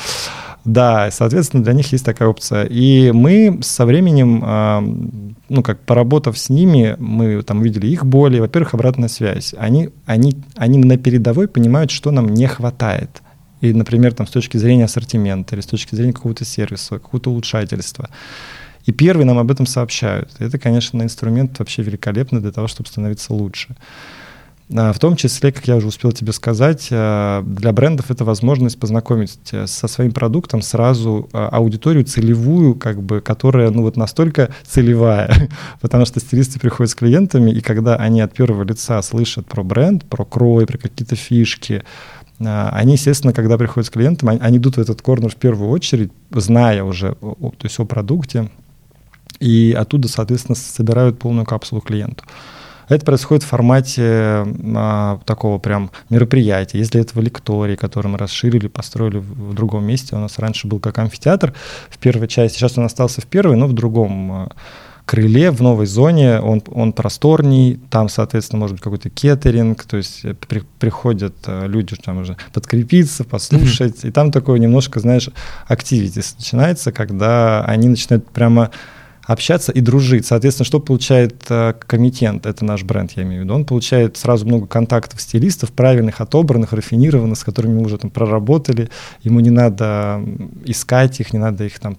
[0.65, 2.65] Да, соответственно, для них есть такая опция.
[2.65, 4.81] И мы со временем, а,
[5.47, 9.55] ну, как поработав с ними, мы там увидели их боли, во-первых, обратная связь.
[9.57, 13.21] Они, они, они на передовой понимают, что нам не хватает–
[13.61, 18.09] и, например, там, с точки зрения ассортимента или с точки зрения какого-то сервиса, какого-то улучшательства.
[18.85, 20.31] И первые нам об этом сообщают.
[20.39, 23.75] Это, конечно, инструмент вообще великолепный для того, чтобы становиться лучше.
[24.75, 28.77] А, в том числе, как я уже успел тебе сказать, а, для брендов это возможность
[28.77, 34.49] познакомить э, со своим продуктом сразу а, аудиторию целевую, как бы, которая ну, вот настолько
[34.65, 35.49] целевая,
[35.81, 40.03] потому что стилисты приходят с клиентами, и когда они от первого лица слышат про бренд,
[40.03, 41.83] про крой, про какие-то фишки,
[42.39, 46.11] они, естественно, когда приходят с клиентом, они, они идут в этот корнер в первую очередь,
[46.31, 48.49] зная уже о, то есть о продукте,
[49.39, 52.23] и оттуда, соответственно, собирают полную капсулу клиенту.
[52.89, 54.45] Это происходит в формате
[54.75, 56.77] а, такого прям мероприятия.
[56.77, 60.79] Если этого лекторий, который мы расширили, построили в, в другом месте, у нас раньше был
[60.79, 61.53] как амфитеатр
[61.89, 64.49] в первой части, сейчас он остался в первой, но в другом а,
[65.07, 70.25] крыле в новой зоне, он, он просторней, там, соответственно, может быть какой-то кеттеринг, то есть
[70.25, 75.29] э, при, приходят э, люди там уже подкрепиться, послушать, и там такое немножко, знаешь,
[75.65, 78.69] активитис начинается, когда они начинают прямо
[79.23, 80.25] общаться и дружить.
[80.25, 84.45] Соответственно, что получает э, комитент, это наш бренд, я имею в виду, он получает сразу
[84.45, 88.89] много контактов стилистов, правильных, отобранных, рафинированных, с которыми мы уже там проработали,
[89.21, 90.21] ему не надо
[90.65, 91.97] искать их, не надо их там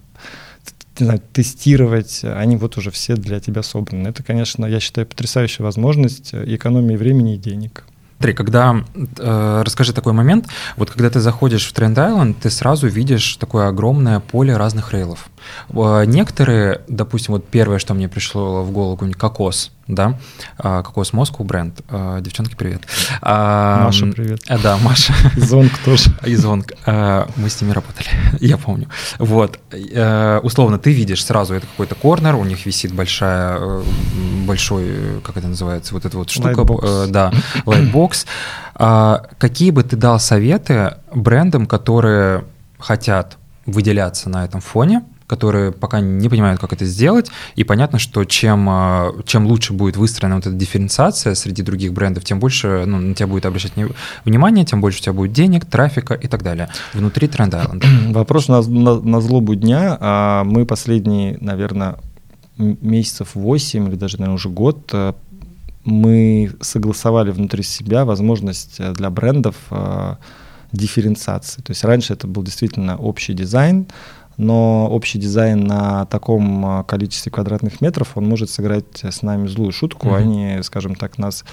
[0.99, 4.07] не знаю, тестировать, они вот уже все для тебя собраны.
[4.09, 7.85] Это, конечно, я считаю, потрясающая возможность экономии времени и денег.
[8.19, 12.87] Смотри, когда э, расскажи такой момент, вот когда ты заходишь в Trend Island, ты сразу
[12.87, 15.29] видишь такое огромное поле разных рейлов.
[15.69, 20.19] Э, некоторые, допустим, вот первое, что мне пришло в голову, кокос, да,
[20.57, 21.81] а, кокос Москву бренд.
[21.89, 22.83] А, девчонки, привет.
[23.21, 24.41] Маша, привет.
[24.61, 25.13] Да, Маша.
[25.35, 26.11] И Зонг тоже.
[26.25, 26.73] И Зонг.
[26.85, 28.07] Мы с ними работали,
[28.39, 28.87] я помню.
[29.17, 29.59] Вот.
[30.43, 33.83] Условно, ты видишь сразу, это какой-то корнер, у них висит большая, э,
[34.45, 36.61] большой, как это называется, вот эта вот штука.
[36.61, 37.07] Lightbox.
[37.07, 37.33] Э, да,
[37.65, 38.25] лайтбокс.
[39.37, 42.45] Какие бы ты дал советы брендам, которые
[42.77, 47.29] хотят выделяться на этом фоне, которые пока не понимают, как это сделать.
[47.55, 52.25] И понятно, что чем, а, чем лучше будет выстроена вот эта дифференциация среди других брендов,
[52.25, 53.73] тем больше ну, на тебя будет обращать
[54.25, 57.87] внимание, тем больше у тебя будет денег, трафика и так далее внутри Trend Island а.
[58.09, 59.95] Вопрос на, на, на злобу дня.
[59.99, 61.97] А мы последние, наверное,
[62.57, 65.13] месяцев 8 или даже, наверное, уже год э,
[65.85, 70.15] мы согласовали внутри себя возможность э, для брендов э,
[70.71, 71.61] дифференциации.
[71.61, 73.87] То есть раньше это был действительно общий дизайн,
[74.39, 79.73] но общий дизайн на таком а, количестве квадратных метров, он может сыграть с нами злую
[79.73, 80.15] шутку, mm-hmm.
[80.15, 81.43] а не, скажем так, нас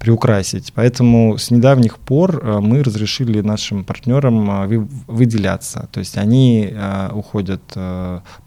[0.00, 0.72] приукрасить.
[0.74, 4.66] Поэтому с недавних пор а, мы разрешили нашим партнерам а,
[5.06, 5.88] выделяться.
[5.92, 6.74] То есть они
[7.12, 7.62] уходят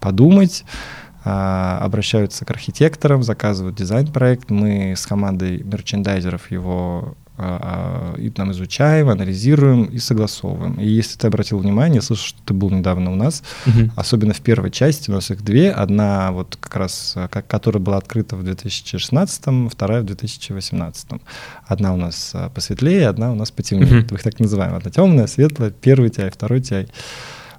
[0.02, 0.66] подумать,
[1.24, 4.50] обращаются к архитекторам, заказывают дизайн-проект.
[4.50, 10.74] Мы с командой мерчендайзеров его и там изучаем, анализируем и согласовываем.
[10.80, 13.92] И если ты обратил внимание, слышал, что ты был недавно у нас, угу.
[13.96, 17.98] особенно в первой части, у нас их две, одна вот как раз, как, которая была
[17.98, 21.08] открыта в 2016, вторая в 2018.
[21.68, 24.02] Одна у нас а, посветлее, одна у нас потемнее.
[24.02, 24.08] Угу.
[24.12, 24.74] Мы их так называем.
[24.74, 26.90] Одна темная, светлая, первый TI, второй TI.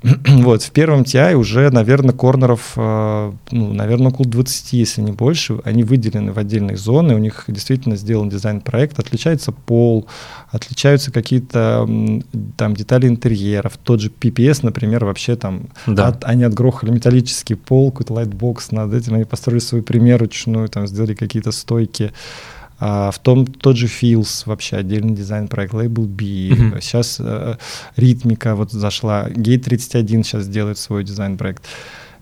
[0.28, 5.58] вот, в первом TI уже, наверное, корнеров, э, ну, наверное, около 20, если не больше.
[5.64, 10.06] Они выделены в отдельные зоны, у них действительно сделан дизайн-проект, отличается пол,
[10.50, 11.88] отличаются какие-то
[12.56, 13.76] там детали интерьеров.
[13.76, 16.08] Тот же PPS, например, вообще там, да.
[16.08, 21.14] от, они отгрохали металлический пол, какой-то лайтбокс над этим, они построили свою примерочную, там сделали
[21.14, 22.12] какие-то стойки.
[22.80, 26.24] А, в том тот же Feels, вообще отдельный дизайн-проект, Label B.
[26.24, 26.80] Mm-hmm.
[26.80, 27.56] Сейчас э,
[27.96, 31.64] Ритмика вот зашла, Gate 31 сейчас делает свой дизайн-проект.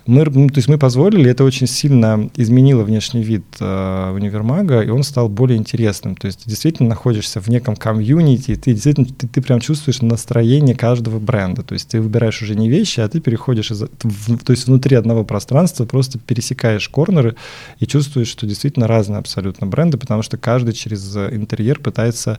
[0.06, 4.88] Мы, ну, то есть мы позволили, это очень сильно изменило внешний вид э, универмага, и
[4.88, 6.14] он стал более интересным.
[6.14, 10.76] То есть ты действительно находишься в неком комьюнити, ты действительно ты, ты прям чувствуешь настроение
[10.76, 11.62] каждого бренда.
[11.62, 14.96] То есть ты выбираешь уже не вещи, а ты переходишь, из, в, то есть внутри
[14.96, 17.34] одного пространства просто пересекаешь корнеры
[17.80, 22.38] и чувствуешь, что действительно разные абсолютно бренды, потому что каждый через интерьер пытается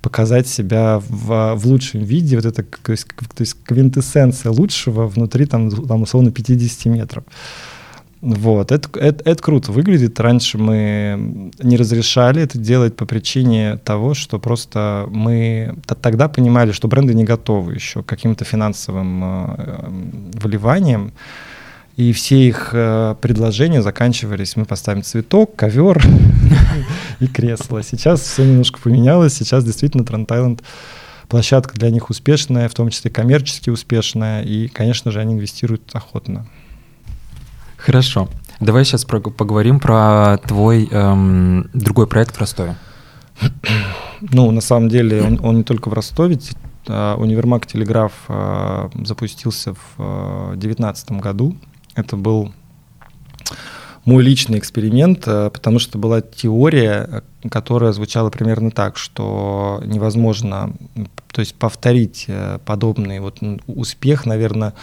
[0.00, 5.44] показать себя в, в лучшем виде, вот это то есть, то есть квинтэссенция лучшего внутри
[5.46, 7.01] там, там условно 50 метров.
[8.22, 10.20] Вот, это, это, это круто выглядит.
[10.20, 16.86] Раньше мы не разрешали это делать по причине того, что просто мы тогда понимали, что
[16.86, 19.88] бренды не готовы еще к каким-то финансовым э,
[20.34, 21.12] вливаниям.
[21.96, 26.00] И все их э, предложения заканчивались, мы поставим цветок, ковер
[27.18, 27.82] и кресло.
[27.82, 30.62] Сейчас все немножко поменялось, сейчас действительно Тренд Тайленд
[31.28, 36.46] площадка для них успешная, в том числе коммерчески успешная, и, конечно же, они инвестируют охотно.
[37.84, 38.28] Хорошо.
[38.60, 42.76] Давай сейчас про, поговорим про твой эм, другой проект в Ростове.
[44.20, 46.38] Ну, на самом деле, он, он не только в Ростове.
[46.86, 51.56] А, универмаг «Телеграф» а, запустился в 2019 а, году.
[51.96, 52.52] Это был
[54.04, 60.72] мой личный эксперимент, потому что была теория, которая звучала примерно так, что невозможно,
[61.32, 62.28] то есть повторить
[62.64, 64.74] подобный вот успех, наверное,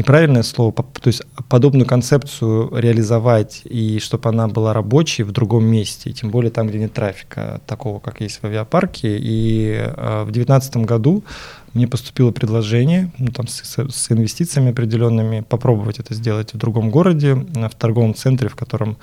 [0.00, 6.12] неправильное слово, то есть подобную концепцию реализовать и чтобы она была рабочей в другом месте,
[6.12, 9.18] тем более там, где нет трафика такого, как есть в авиапарке.
[9.18, 11.22] И э, в 2019 году
[11.74, 17.34] мне поступило предложение, ну, там с, с инвестициями определенными, попробовать это сделать в другом городе,
[17.34, 18.96] в торговом центре, в котором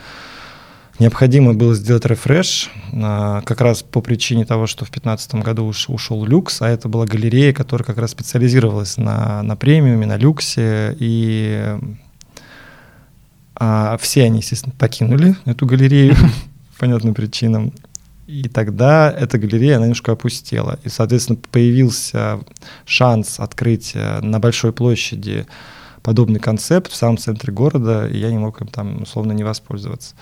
[1.00, 5.90] Необходимо было сделать рефреш, а, как раз по причине того, что в 2015 году уш,
[5.90, 10.96] ушел люкс, а это была галерея, которая как раз специализировалась на, на премиуме, на люксе,
[11.00, 11.78] и
[13.56, 16.16] а, все они, естественно, покинули эту галерею
[16.74, 17.74] по понятным причинам.
[18.26, 20.80] И тогда эта галерея, она немножко опустела.
[20.84, 22.40] И, соответственно, появился
[22.86, 25.46] шанс открыть на большой площади
[26.02, 30.16] подобный концепт в самом центре города, и я не мог им там условно не воспользоваться.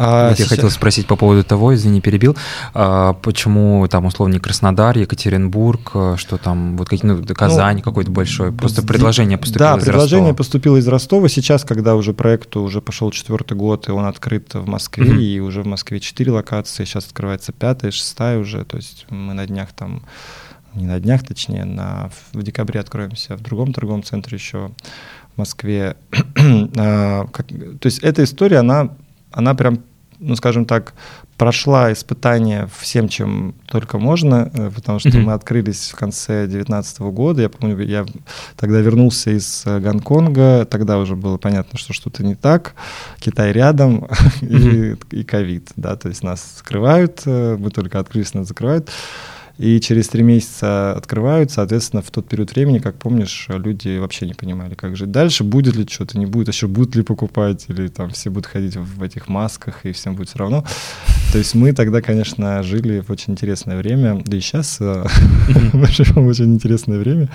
[0.00, 0.50] А, вот сейчас...
[0.52, 2.36] Я хотел спросить по поводу того, извини, перебил,
[2.72, 8.12] а, почему там условно Краснодар, Екатеринбург, а, что там вот какие ну, Казань ну, какой-то
[8.12, 10.36] большой, просто предложение поступило да, из предложение Ростова.
[10.36, 11.28] поступило из Ростова.
[11.28, 15.20] Сейчас, когда уже проекту уже пошел четвертый год, и он открыт в Москве, mm-hmm.
[15.20, 19.46] и уже в Москве четыре локации, сейчас открывается пятая, шестая уже, то есть мы на
[19.46, 20.02] днях там
[20.74, 24.70] не на днях, точнее, на, в декабре откроемся в другом торговом центре еще
[25.34, 25.96] в Москве.
[26.76, 28.90] а, как, то есть эта история, она,
[29.38, 29.78] она прям
[30.20, 30.94] ну, скажем так,
[31.36, 35.20] прошла испытание всем, чем только можно, э, потому что mm-hmm.
[35.20, 37.42] мы открылись в конце 2019 года.
[37.42, 38.04] Я помню, я
[38.56, 42.74] тогда вернулся из э, Гонконга, тогда уже было понятно, что что-то не так.
[43.20, 44.06] Китай рядом
[44.40, 45.06] mm-hmm.
[45.10, 48.90] и ковид, да, то есть нас скрывают, э, мы только открылись, нас закрывают
[49.58, 54.34] и через три месяца открывают, соответственно, в тот период времени, как помнишь, люди вообще не
[54.34, 58.30] понимали, как жить дальше, будет ли что-то, не будет, еще будут ли покупатели, там все
[58.30, 60.64] будут ходить в этих масках, и всем будет все равно.
[61.32, 66.24] То есть мы тогда, конечно, жили в очень интересное время, да и сейчас мы живем
[66.24, 67.28] в очень интересное время.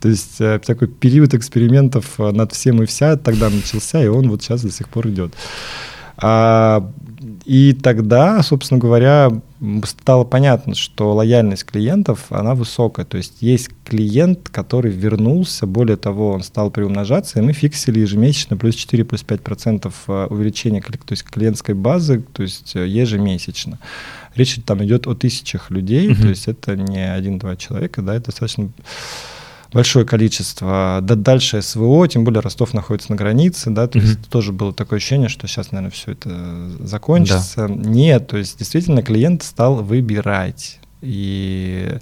[0.00, 4.42] То есть э, такой период экспериментов над всем и вся тогда начался, и он вот
[4.42, 5.34] сейчас до сих пор идет.
[6.16, 6.88] А,
[7.44, 9.30] и тогда, собственно говоря,
[9.84, 13.04] стало понятно, что лояльность клиентов, она высокая.
[13.04, 18.56] То есть есть клиент, который вернулся, более того, он стал приумножаться, и мы фиксили ежемесячно
[18.56, 23.78] плюс 4, плюс 5 процентов э, увеличения то есть клиентской базы, то есть э, ежемесячно.
[24.34, 26.22] Речь там идет о тысячах людей, mm-hmm.
[26.22, 28.70] то есть это не один-два человека, да, это достаточно
[29.74, 31.00] большое количество.
[31.02, 34.02] Да, дальше СВО, тем более Ростов находится на границе, да, то mm-hmm.
[34.02, 37.68] есть тоже было такое ощущение, что сейчас, наверное, все это закончится.
[37.68, 37.74] Да.
[37.74, 40.78] Нет, то есть действительно клиент стал выбирать.
[41.02, 41.98] И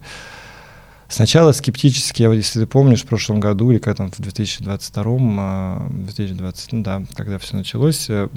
[1.12, 6.82] Сначала скептически, если ты помнишь, в прошлом году или как там в 2022, 2020, ну
[6.82, 8.30] да, когда все началось, э,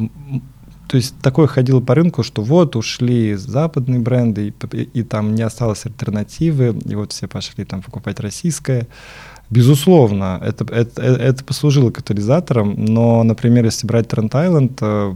[0.88, 5.34] то есть такое ходило по рынку, что вот ушли западные бренды, и, и, и там
[5.34, 8.88] не осталось альтернативы, и вот все пошли там покупать российское.
[9.50, 15.16] Безусловно, это, это, это послужило катализатором, но, например, если брать Trend Island, э,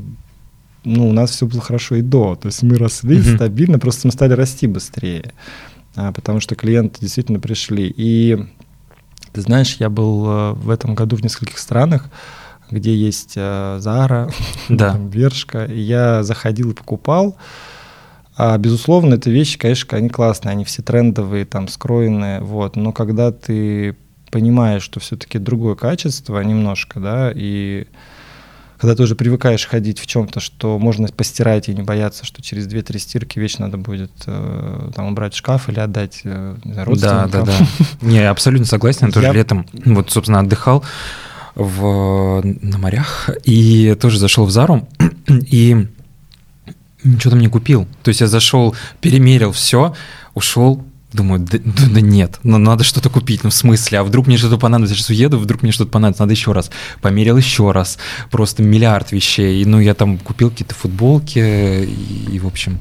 [0.83, 2.35] ну, у нас все было хорошо и до.
[2.35, 3.35] То есть мы росли mm-hmm.
[3.35, 5.33] стабильно, просто мы стали расти быстрее,
[5.95, 7.93] а, потому что клиенты действительно пришли.
[7.95, 8.37] И
[9.33, 12.09] ты знаешь, я был э, в этом году в нескольких странах,
[12.71, 14.31] где есть э, Zara,
[14.69, 14.91] да.
[14.93, 15.09] там.
[15.09, 17.37] И я заходил и покупал.
[18.37, 22.75] А, безусловно, это вещи, конечно, они классные, они все трендовые, там, скроенные, вот.
[22.77, 23.97] Но когда ты
[24.31, 27.87] понимаешь, что все-таки другое качество немножко, да, и
[28.79, 32.65] когда ты уже привыкаешь ходить в чем-то, что можно постирать и не бояться, что через
[32.65, 37.29] 2-3 стирки вечно надо будет э, там убрать шкаф или отдать э, родственникам.
[37.29, 37.45] Да, да,
[37.99, 38.07] да.
[38.07, 39.07] Не, абсолютно согласен.
[39.07, 40.85] Я тоже летом вот, собственно, отдыхал
[41.59, 44.87] в, на морях и тоже зашел в Зару
[45.27, 45.87] и
[47.03, 47.85] ничего там не купил.
[48.01, 49.93] То есть я зашел, перемерил все,
[50.33, 54.27] ушел, Думаю, да, да, да нет, но надо что-то купить, ну в смысле, а вдруг
[54.27, 56.69] мне что-то понадобится, я сейчас уеду, вдруг мне что-то понадобится, надо еще раз.
[57.01, 57.97] Померил еще раз,
[58.29, 59.65] просто миллиард вещей.
[59.65, 62.79] Ну я там купил какие-то футболки и, и в общем,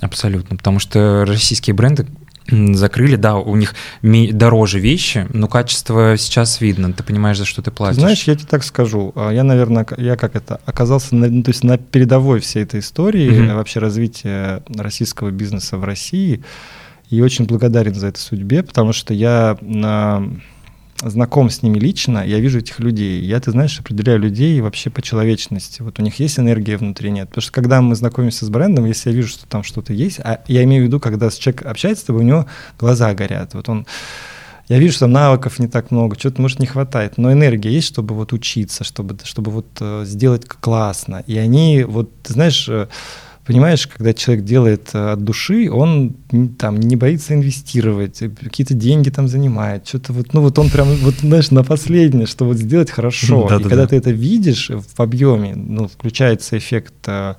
[0.00, 0.56] абсолютно.
[0.56, 2.08] Потому что российские бренды
[2.48, 7.70] закрыли, да, у них дороже вещи, но качество сейчас видно, ты понимаешь, за что ты
[7.70, 8.00] платишь.
[8.00, 11.64] Знаешь, я тебе так скажу, а, я, наверное, я как это, оказался на, то есть
[11.64, 13.54] на передовой всей этой истории mm-hmm.
[13.54, 16.42] вообще развития российского бизнеса в России,
[17.10, 20.28] и очень благодарен за это судьбе, потому что я на
[21.02, 23.20] знаком с ними лично, я вижу этих людей.
[23.22, 25.82] Я, ты знаешь, определяю людей вообще по человечности.
[25.82, 27.28] Вот у них есть энергия внутри, нет.
[27.28, 30.42] Потому что когда мы знакомимся с брендом, если я вижу, что там что-то есть, а
[30.46, 32.46] я имею в виду, когда человек общается с тобой, у него
[32.78, 33.54] глаза горят.
[33.54, 33.86] Вот он
[34.68, 38.14] я вижу, что навыков не так много, что-то, может, не хватает, но энергия есть, чтобы
[38.14, 41.22] вот учиться, чтобы, чтобы вот э, сделать классно.
[41.26, 42.88] И они, вот, ты знаешь, э,
[43.44, 46.14] понимаешь, когда человек делает э, от души, он
[46.58, 50.88] там не боится инвестировать, э, какие-то деньги там занимает, что-то вот, ну вот он прям,
[50.96, 53.46] вот знаешь, на последнее, что вот сделать хорошо.
[53.48, 53.88] Да, и да, когда да.
[53.88, 57.34] ты это видишь в объеме, ну, включается эффект э,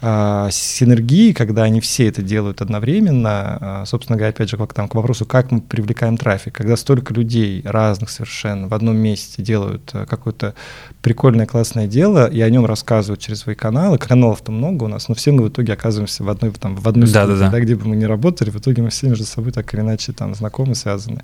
[0.00, 4.94] синергии, когда они все это делают одновременно, а, собственно говоря, опять же, как там к
[4.94, 10.04] вопросу, как мы привлекаем трафик, когда столько людей разных совершенно в одном месте делают а,
[10.04, 10.54] какое-то
[11.00, 15.14] прикольное, классное дело, и о нем рассказывают через свои каналы, каналов-то много у нас, но
[15.14, 17.50] все мы в итоге оказываемся в одной, там, в одной да, студии, да, да.
[17.52, 20.12] Да, где бы мы ни работали, в итоге мы все между собой так или иначе
[20.12, 21.22] там знакомы, связаны.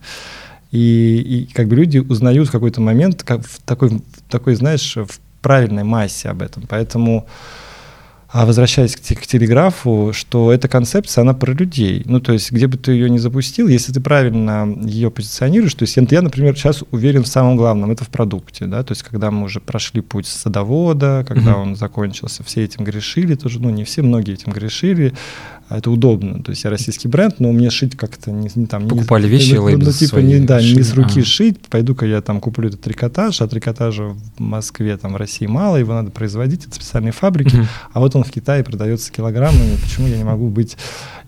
[0.70, 4.96] И, и как бы люди узнают в какой-то момент, как в такой, в такой, знаешь,
[4.96, 6.64] в правильной массе об этом.
[6.68, 7.26] Поэтому
[8.33, 12.03] а возвращаясь к, к телеграфу, что эта концепция, она про людей.
[12.07, 15.83] Ну, то есть, где бы ты ее ни запустил, если ты правильно ее позиционируешь, то
[15.83, 19.31] есть я, например, сейчас уверен в самом главном, это в продукте, да, то есть, когда
[19.31, 21.62] мы уже прошли путь садовода, когда mm-hmm.
[21.62, 25.12] он закончился, все этим грешили, тоже, ну, не все, многие этим грешили,
[25.78, 26.42] это удобно.
[26.42, 28.88] То есть я российский бренд, но мне шить как-то не, не там...
[28.88, 30.76] Покупали не, вещи, ну, ну, ну, типа, не, да, шили.
[30.76, 31.24] не с руки а.
[31.24, 35.76] шить, пойду-ка я там куплю этот трикотаж, а трикотажа в Москве, там в России мало,
[35.76, 40.16] его надо производить, это специальные фабрики, а вот он в Китае продается килограммами, почему я
[40.16, 40.76] не могу быть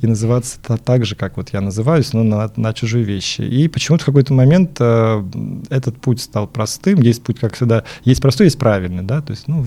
[0.02, 3.42] и называться так же, как вот я называюсь, но на, на чужие вещи.
[3.42, 5.24] И почему-то в какой-то момент э,
[5.70, 9.48] этот путь стал простым, есть путь, как всегда, есть простой, есть правильный, да, то есть,
[9.48, 9.64] ну,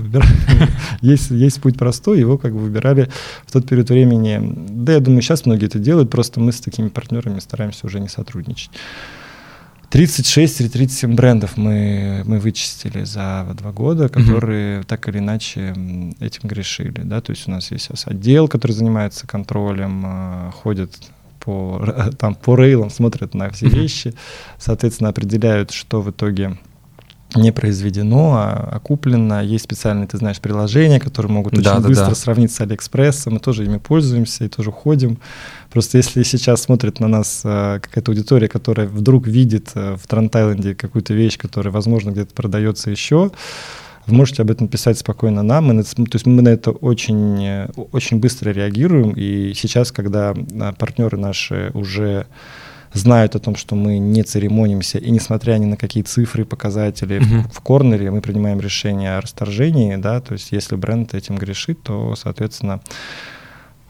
[1.02, 3.10] есть, есть путь простой, его как бы выбирали
[3.46, 6.90] в тот период времени да, я думаю, сейчас многие это делают, просто мы с такими
[6.90, 8.70] партнерами стараемся уже не сотрудничать.
[9.96, 14.84] 36 или 37 брендов мы, мы вычистили за два года, которые mm-hmm.
[14.84, 15.70] так или иначе
[16.20, 17.00] этим грешили.
[17.02, 17.22] Да?
[17.22, 20.92] То есть у нас есть сейчас отдел, который занимается контролем, а, ходит
[21.40, 24.14] по, там, по рейлам, смотрят на все вещи,
[24.58, 26.58] соответственно, определяют, что в итоге
[27.36, 29.44] не произведено, а, а куплено.
[29.44, 32.16] Есть специальные, ты знаешь, приложения, которые могут очень да, быстро да.
[32.16, 33.34] сравнить с Алиэкспрессом.
[33.34, 35.18] Мы тоже ими пользуемся и тоже ходим.
[35.72, 40.76] Просто если сейчас смотрит на нас а, какая-то аудитория, которая вдруг видит а, в Трантайленде
[40.76, 43.32] какую-то вещь, которая, возможно, где-то продается еще,
[44.08, 45.66] вы можете об этом писать спокойно нам.
[45.66, 49.12] Мы, то есть мы на это очень, очень быстро реагируем.
[49.12, 52.28] И сейчас, когда а, партнеры наши уже
[52.96, 57.50] знают о том, что мы не церемонимся, и несмотря ни на какие цифры, показатели uh-huh.
[57.50, 61.82] в, в корнере, мы принимаем решение о расторжении, да, то есть если бренд этим грешит,
[61.84, 62.82] то, соответственно,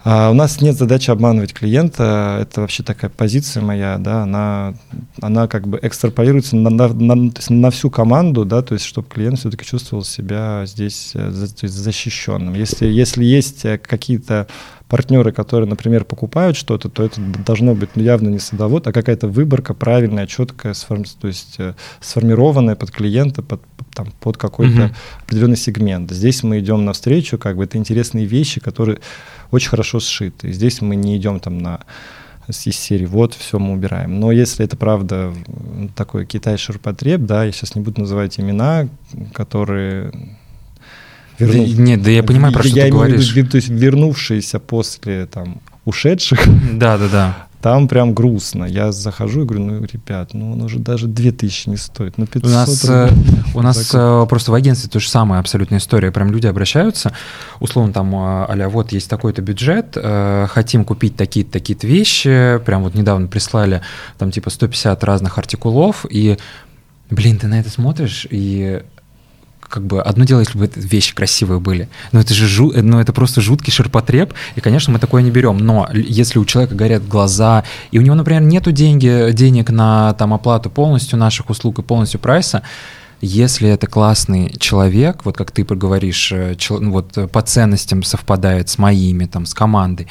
[0.07, 4.75] а у нас нет задачи обманывать клиента, это вообще такая позиция моя, да, она,
[5.19, 9.39] она как бы экстраполируется на, на, на, на всю команду, да, то есть чтобы клиент
[9.39, 12.53] все-таки чувствовал себя здесь э, защищенным.
[12.53, 14.45] Если, если есть э, какие-то
[14.87, 19.73] партнеры, которые, например, покупают что-то, то это должно быть явно не садовод, а какая-то выборка
[19.73, 21.03] правильная, четкая, сформ...
[21.19, 23.63] то есть э, сформированная под клиента, под,
[23.95, 24.95] там, под какой-то uh-huh.
[25.23, 26.11] определенный сегмент.
[26.11, 28.99] Здесь мы идем навстречу, как бы это интересные вещи, которые
[29.51, 30.51] очень хорошо сшиты.
[30.51, 31.79] Здесь мы не идем там на
[32.47, 34.19] из серии «вот, все мы убираем».
[34.19, 35.33] Но если это правда
[35.95, 38.87] такой Китай ширпотреб, да, я сейчас не буду называть имена,
[39.33, 40.11] которые
[41.39, 41.65] Верну...
[41.65, 43.33] Да, нет, да я понимаю, про что я ты говоришь.
[43.33, 46.39] Виду, то есть вернувшиеся после там ушедших.
[46.73, 47.47] Да, да, да.
[47.65, 48.65] Там прям грустно.
[48.65, 52.45] Я захожу и говорю, ну, ребят, ну, он уже даже 2000 не стоит, ну, 500
[52.45, 53.09] У нас, э,
[53.55, 56.11] у нас э, просто в агентстве то же самое абсолютная история.
[56.11, 57.11] Прям люди обращаются,
[57.59, 59.97] условно там, а вот есть такой-то бюджет,
[60.51, 63.81] хотим купить такие-то такие-то вещи, прям вот недавно прислали
[64.19, 66.37] там типа 150 разных артикулов, и,
[67.09, 68.83] блин, ты на это смотришь, и
[69.67, 73.13] как бы одно дело, если бы вещи красивые были, но это же жу, ну, это
[73.13, 75.57] просто жуткий ширпотреб, и, конечно, мы такое не берем.
[75.57, 80.33] Но если у человека горят глаза, и у него, например, нету деньги, денег на там
[80.33, 82.63] оплату полностью наших услуг и полностью прайса,
[83.21, 88.77] если это классный человек, вот как ты проговоришь, э, ну, вот по ценностям совпадает с
[88.77, 90.07] моими, там, с командой,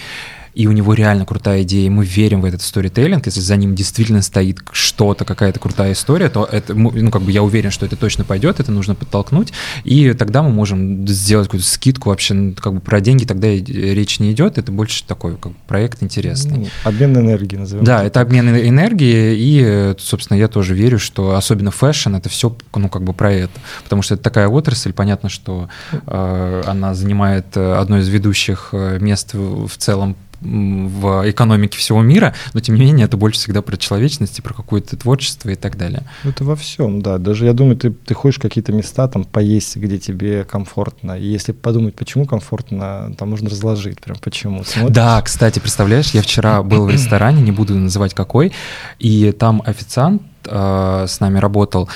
[0.54, 3.74] и у него реально крутая идея, и мы верим в этот сторителлинг, если за ним
[3.74, 7.96] действительно стоит что-то, какая-то крутая история, то это, ну, как бы я уверен, что это
[7.96, 9.52] точно пойдет, это нужно подтолкнуть,
[9.82, 14.20] и тогда мы можем сделать какую-то скидку вообще, ну, как бы про деньги тогда речь
[14.20, 16.58] не идет, это больше такой как проект интересный.
[16.58, 17.84] Ну, обмен энергией назовем.
[17.84, 22.88] Да, это обмен энергией, и, собственно, я тоже верю, что особенно fashion, это все, ну,
[22.88, 25.68] как бы про это, потому что это такая отрасль, понятно, что
[26.06, 32.34] э, она занимает э, одно из ведущих э, мест в целом в экономике всего мира,
[32.52, 35.76] но тем не менее это больше всегда про человечность и про какое-то творчество и так
[35.76, 36.02] далее.
[36.22, 37.18] Ну, это во всем, да.
[37.18, 41.18] Даже я думаю, ты, ты ходишь в какие-то места, там, поесть, где тебе комфортно.
[41.18, 44.64] И если подумать, почему комфортно, там можно разложить прям почему.
[44.64, 44.94] Смотришь?
[44.94, 48.52] Да, кстати, представляешь, я вчера был в ресторане, не буду называть какой,
[48.98, 51.88] и там официант э, с нами работал,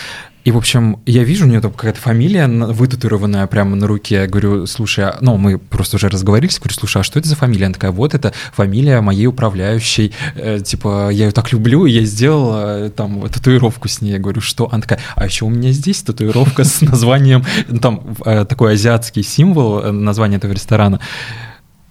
[0.49, 4.15] и, в общем, я вижу, у нее там какая-то фамилия вытатуированная прямо на руке.
[4.15, 5.19] Я говорю, слушай, а...
[5.21, 7.67] ну, мы просто уже разговорились, говорю, слушай, а что это за фамилия?
[7.67, 12.03] Она такая, вот это фамилия моей управляющей, э, типа, я ее так люблю, и я
[12.05, 14.13] сделал э, там татуировку с ней.
[14.13, 14.71] Я говорю, что?
[14.73, 17.45] Она такая, а еще у меня здесь татуировка с названием,
[17.83, 20.99] там э, такой азиатский символ, э, название этого ресторана.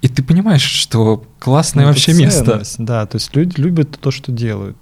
[0.01, 2.63] И ты понимаешь, что классное ну, вообще место.
[2.79, 4.77] Да, то есть люди любят то, что делают.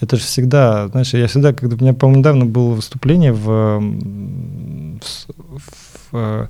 [0.00, 3.80] Это же всегда, знаешь, я всегда, когда у меня, по-моему, недавно было выступление в,
[5.00, 5.26] в,
[6.12, 6.48] в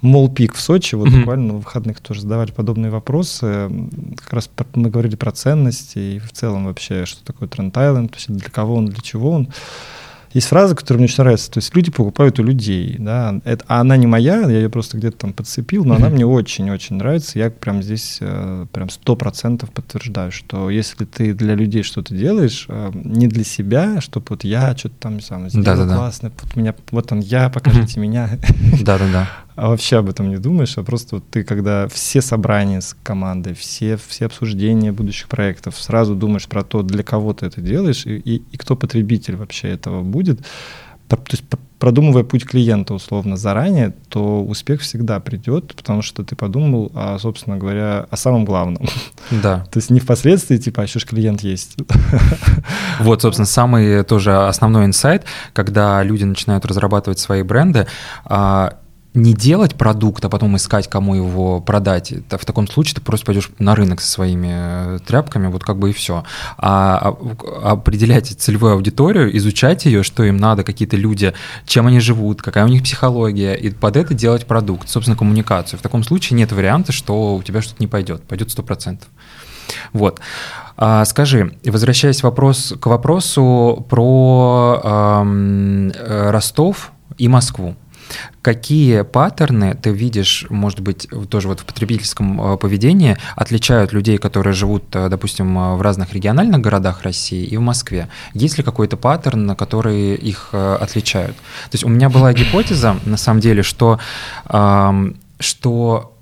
[0.00, 1.18] Молпик в Сочи, вот mm-hmm.
[1.20, 3.70] буквально на выходных тоже задавали подобные вопросы.
[4.16, 8.50] Как раз мы говорили про ценности и в целом вообще, что такое Тренд Айленд, для
[8.50, 9.48] кого он, для чего он.
[10.34, 13.80] Есть фраза, которая мне очень нравится, то есть люди покупают у людей, да, это, а
[13.80, 15.96] она не моя, я ее просто где-то там подцепил, но mm-hmm.
[15.96, 21.34] она мне очень-очень нравится, я прям здесь э, прям сто процентов подтверждаю, что если ты
[21.34, 25.64] для людей что-то делаешь, э, не для себя, чтобы вот я что-то там сам сделал
[25.64, 25.96] Да-да-да.
[25.96, 28.02] классно, вот, меня, вот он я, покажите mm-hmm.
[28.02, 28.30] меня.
[28.82, 32.96] Да-да-да а вообще об этом не думаешь, а просто вот ты, когда все собрания с
[33.02, 38.06] командой, все, все обсуждения будущих проектов, сразу думаешь про то, для кого ты это делаешь
[38.06, 40.40] и, и, и кто потребитель вообще этого будет,
[41.08, 41.44] то есть
[41.78, 47.58] продумывая путь клиента условно заранее, то успех всегда придет, потому что ты подумал, о, собственно
[47.58, 48.86] говоря, о самом главном.
[49.30, 49.66] Да.
[49.70, 51.76] То есть не впоследствии, типа, а еще ж клиент есть.
[53.00, 57.86] Вот, собственно, самый тоже основной инсайт, когда люди начинают разрабатывать свои бренды,
[58.24, 58.78] а,
[59.14, 62.10] не делать продукт, а потом искать, кому его продать.
[62.10, 65.78] Это, в таком случае ты просто пойдешь на рынок со своими э, тряпками, вот как
[65.78, 66.24] бы и все.
[66.58, 67.14] А,
[67.62, 71.32] а определять целевую аудиторию, изучать ее, что им надо, какие-то люди,
[71.64, 75.78] чем они живут, какая у них психология, и под это делать продукт, собственно, коммуникацию.
[75.78, 78.98] В таком случае нет варианта, что у тебя что-то не пойдет, пойдет 100%.
[79.92, 80.20] Вот.
[80.76, 87.76] А, скажи, возвращаясь вопрос, к вопросу про эм, Ростов и Москву.
[88.42, 94.52] Какие паттерны ты видишь, может быть, тоже вот в потребительском э, поведении отличают людей, которые
[94.52, 98.08] живут, э, допустим, э, в разных региональных городах России и в Москве?
[98.34, 101.36] Есть ли какой-то паттерн, на который их отличают?
[101.36, 103.98] То есть у меня была гипотеза, на самом деле, что,
[105.40, 106.13] что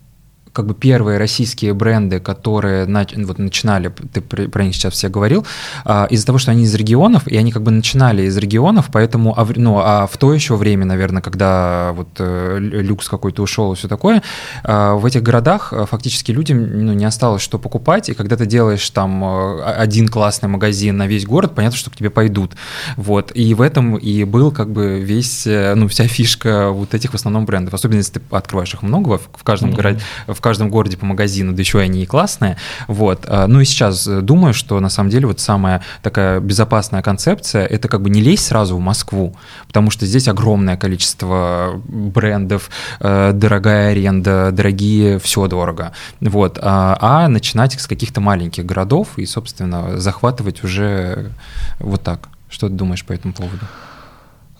[0.53, 2.87] как бы первые российские бренды, которые
[3.25, 5.47] вот начинали, ты про них сейчас все говорил,
[5.85, 9.39] а, из-за того, что они из регионов, и они как бы начинали из регионов, поэтому,
[9.39, 13.77] а ну, а в то еще время, наверное, когда вот э, люкс какой-то ушел и
[13.77, 14.23] все такое,
[14.63, 18.45] а, в этих городах э, фактически людям ну, не осталось что покупать, и когда ты
[18.45, 22.53] делаешь там э, один классный магазин на весь город, понятно, что к тебе пойдут,
[22.97, 27.15] вот, и в этом и был как бы весь, ну, вся фишка вот этих в
[27.15, 29.77] основном брендов, особенно если ты открываешь их много в каждом mm-hmm.
[29.77, 32.57] городе, в каждом городе по магазину, да еще и они и классные.
[32.89, 33.25] Вот.
[33.27, 37.67] А, ну и сейчас э, думаю, что на самом деле вот самая такая безопасная концепция–
[37.71, 39.35] это как бы не лезть сразу в Москву,
[39.67, 42.71] потому что здесь огромное количество брендов,
[43.01, 45.93] э, дорогая аренда, дорогие, все дорого.
[46.21, 46.59] Вот.
[46.61, 51.31] А, а начинать с каких-то маленьких городов и, собственно, захватывать уже
[51.79, 52.29] вот так.
[52.49, 53.65] Что ты думаешь по этому поводу?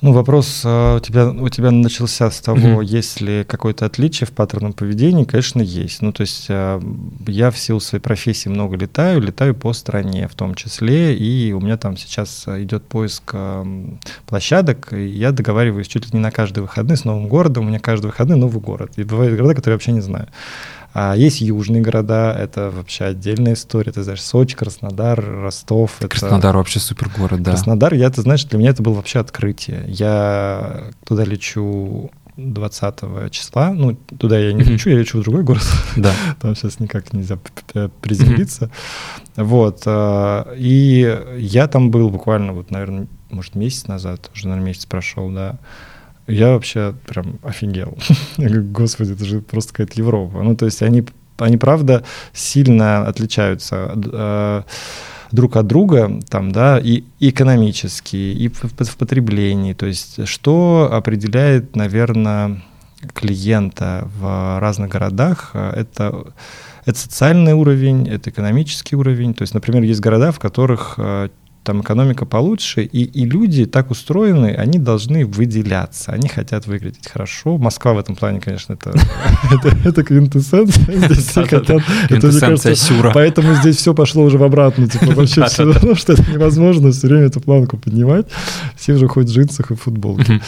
[0.03, 2.85] Ну, вопрос э, у тебя, у тебя начался с того, mm-hmm.
[2.85, 5.23] есть ли какое-то отличие в паттерном поведении.
[5.23, 6.03] Конечно, есть.
[6.03, 6.81] Ну, то есть э,
[7.29, 11.61] я в силу своей профессии много летаю, летаю по стране в том числе, и у
[11.61, 13.65] меня там сейчас идет поиск э,
[14.27, 17.67] площадок, и я договариваюсь чуть ли не на каждый выходный с новым городом.
[17.67, 18.95] У меня каждый выходный новый город.
[18.97, 20.27] И бывают города, которые я вообще не знаю.
[20.95, 23.93] А есть южные города, это вообще отдельная история.
[23.93, 25.97] Ты знаешь, Сочи, Краснодар, Ростов.
[25.99, 26.59] Краснодар это...
[26.59, 27.53] вообще супер город, да.
[27.53, 29.85] Краснодар, я, ты знаешь, для меня это было вообще открытие.
[29.89, 33.73] Я туда лечу 20 числа.
[33.73, 35.65] Ну, туда я не лечу, я лечу в другой город.
[35.97, 36.13] Да.
[36.41, 37.39] Там сейчас никак нельзя
[38.01, 38.71] приземлиться.
[39.37, 39.83] Вот.
[39.87, 45.31] А, и я там был буквально, вот, наверное, может, месяц назад, уже, наверное, месяц прошел,
[45.31, 45.59] да.
[46.27, 47.97] Я вообще прям офигел.
[48.39, 50.43] Господи, это же просто какая-то Европа.
[50.43, 51.05] Ну, то есть они,
[51.39, 54.63] они правда сильно отличаются э,
[55.33, 59.73] друг от друга, там, да, и экономически, и в, в потреблении.
[59.73, 62.63] То есть что определяет, наверное,
[63.15, 66.33] клиента в разных городах, это
[66.85, 69.35] это социальный уровень, это экономический уровень.
[69.35, 71.29] То есть, например, есть города, в которых э,
[71.63, 77.59] там экономика получше, и, и люди так устроены, они должны выделяться, они хотят выглядеть хорошо.
[77.59, 78.91] Москва в этом плане, конечно, это,
[79.51, 80.97] это, это квинтэссенция.
[81.09, 83.13] Здесь все хотят, квинтэссенция сюра.
[83.15, 87.07] Поэтому здесь все пошло уже в обратную, типа вообще все равно, что это невозможно все
[87.07, 88.27] время эту планку поднимать.
[88.77, 90.41] Все уже ходят в джинсах и футболке.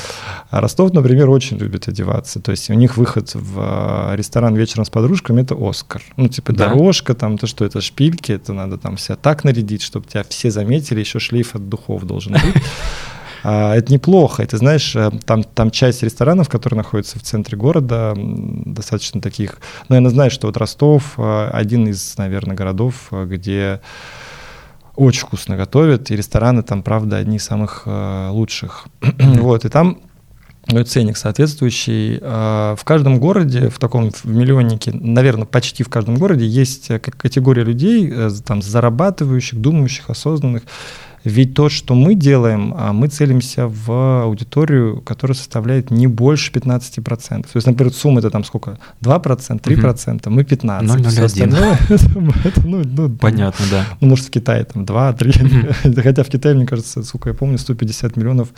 [0.50, 2.40] А Ростов, например, очень любит одеваться.
[2.40, 6.02] То есть у них выход в а, ресторан вечером с подружками— это Оскар.
[6.16, 10.06] Ну, типа дорожка, там, то что, это шпильки, это надо там себя так нарядить, чтобы
[10.06, 12.42] тебя все заметили, еще шлейф от духов должен быть.
[13.46, 14.42] А, это неплохо.
[14.42, 19.58] И ты знаешь, э, там, там часть ресторанов, которые находятся в центре города, достаточно таких...
[19.82, 23.82] Ну, наверное, знаешь, что вот Ростов э, один из, наверное, городов, э, где
[24.96, 28.86] очень вкусно готовят, и рестораны там, правда, одни из самых лучших.
[29.18, 29.98] вот, и там
[30.86, 32.18] ценник соответствующий.
[32.20, 38.12] В каждом городе, в таком в миллионнике, наверное, почти в каждом городе есть категория людей,
[38.44, 40.62] там, зарабатывающих, думающих, осознанных,
[41.24, 47.42] ведь то, что мы делаем, а, мы целимся в аудиторию, которая составляет не больше 15%.
[47.44, 48.78] То есть, например, сумма это там сколько?
[49.00, 50.30] 2%, 3%, угу.
[50.30, 50.82] мы 15%.
[50.82, 52.34] 0,01.
[52.44, 53.86] это, ну, ну, Понятно, да.
[54.00, 55.86] Ну, может, в Китае там 2-3.
[55.86, 56.02] Угу.
[56.02, 58.50] Хотя в Китае, мне кажется, сколько я помню, 150 миллионов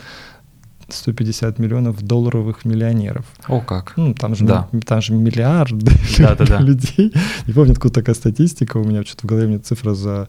[0.89, 3.25] 150 миллионов долларовых миллионеров.
[3.47, 3.93] О, как.
[3.97, 4.67] Ну, там же, да.
[4.85, 6.59] там же миллиарды да, да, да.
[6.61, 7.13] людей.
[7.45, 10.27] Не помню, откуда такая статистика, у меня что-то в голове мне цифра за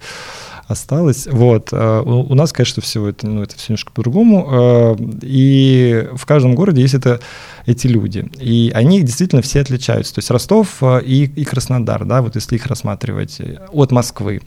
[0.69, 1.27] осталось.
[1.31, 1.71] Вот.
[1.73, 4.49] Э, у нас, конечно, все это, ну, это все немножко по-другому.
[4.51, 7.21] Э, и в каждом городе есть это,
[7.67, 8.31] эти люди.
[8.39, 10.15] И они действительно все отличаются.
[10.15, 13.41] То есть Ростов э, и, и Краснодар, да, вот если их рассматривать,
[13.73, 14.43] от Москвы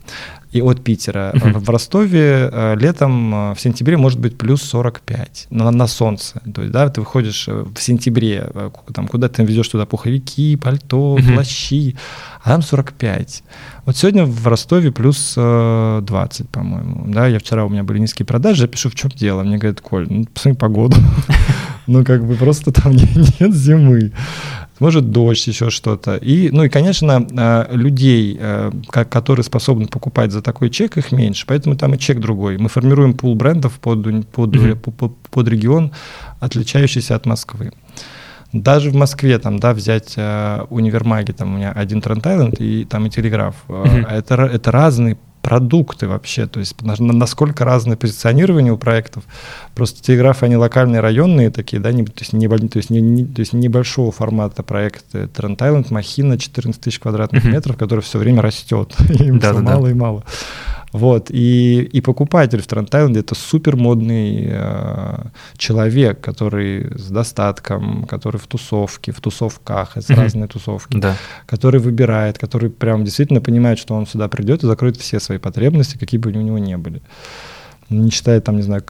[0.52, 1.32] и от Питера.
[1.34, 1.60] Uh-huh.
[1.60, 6.41] В Ростове летом, в сентябре может быть плюс 45 на, на солнце.
[6.54, 8.49] То есть, да, ты выходишь в сентябре,
[8.93, 11.34] там, куда ты везешь туда пуховики, пальто, uh-huh.
[11.36, 11.95] плащи,
[12.43, 13.43] а там 45.
[13.86, 17.06] Вот сегодня в Ростове плюс 20, э, по-моему.
[17.08, 19.43] Да, я вчера, у меня были низкие продажи, я пишу, в чем дело?
[19.43, 20.97] Мне говорят, Коль, ну, посмотри погоду.
[21.88, 22.94] Ну, как бы просто там
[23.40, 24.12] нет зимы.
[24.80, 26.16] Может, дождь, еще что-то.
[26.16, 31.46] И, ну и, конечно, э, людей, э, которые способны покупать за такой чек, их меньше,
[31.46, 32.58] поэтому там и чек другой.
[32.58, 35.92] Мы формируем пул брендов под, под, под, под регион,
[36.40, 37.72] отличающийся от Москвы.
[38.54, 42.84] Даже в Москве, там, да, взять э, универмаги, там у меня один Тренд Айленд и
[42.86, 43.56] там и Телеграф.
[43.68, 44.08] Mm-hmm.
[44.08, 49.24] Это, это разные продукты вообще, то есть насколько разное позиционирование у проектов.
[49.76, 53.26] Просто телеграфы, они локальные, районные такие, да, не, то, есть не, то, есть не, не,
[53.26, 55.28] то есть небольшого формата проекты.
[55.28, 57.52] Тренд Айленд, Махина, 14 тысяч квадратных mm-hmm.
[57.52, 58.96] метров, который все время растет.
[59.20, 59.92] Им да, все да, мало да.
[59.92, 60.24] и мало.
[60.92, 65.24] Вот, и, и покупатель в Трентайленде это супер модный э,
[65.58, 70.22] человек, который с достатком, который в тусовке, в тусовках, это mm-hmm.
[70.22, 71.16] разные тусовки, да.
[71.46, 75.98] который выбирает, который прям действительно понимает, что он сюда придет и закроет все свои потребности,
[75.98, 77.02] какие бы у него ни были
[77.92, 78.84] не считая там, не знаю,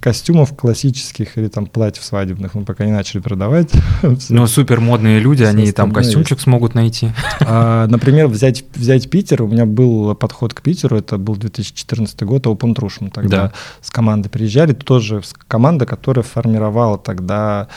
[0.00, 3.70] костюмов классических или там платьев свадебных, мы пока не начали продавать.
[4.30, 7.10] Ну, супер модные люди, они там костюмчик смогут найти.
[7.40, 12.46] А, например, взять, взять Питер, у меня был подход к Питеру, это был 2014 год,
[12.46, 17.68] Open Trush мы тогда с командой приезжали, тоже команда, которая формировала тогда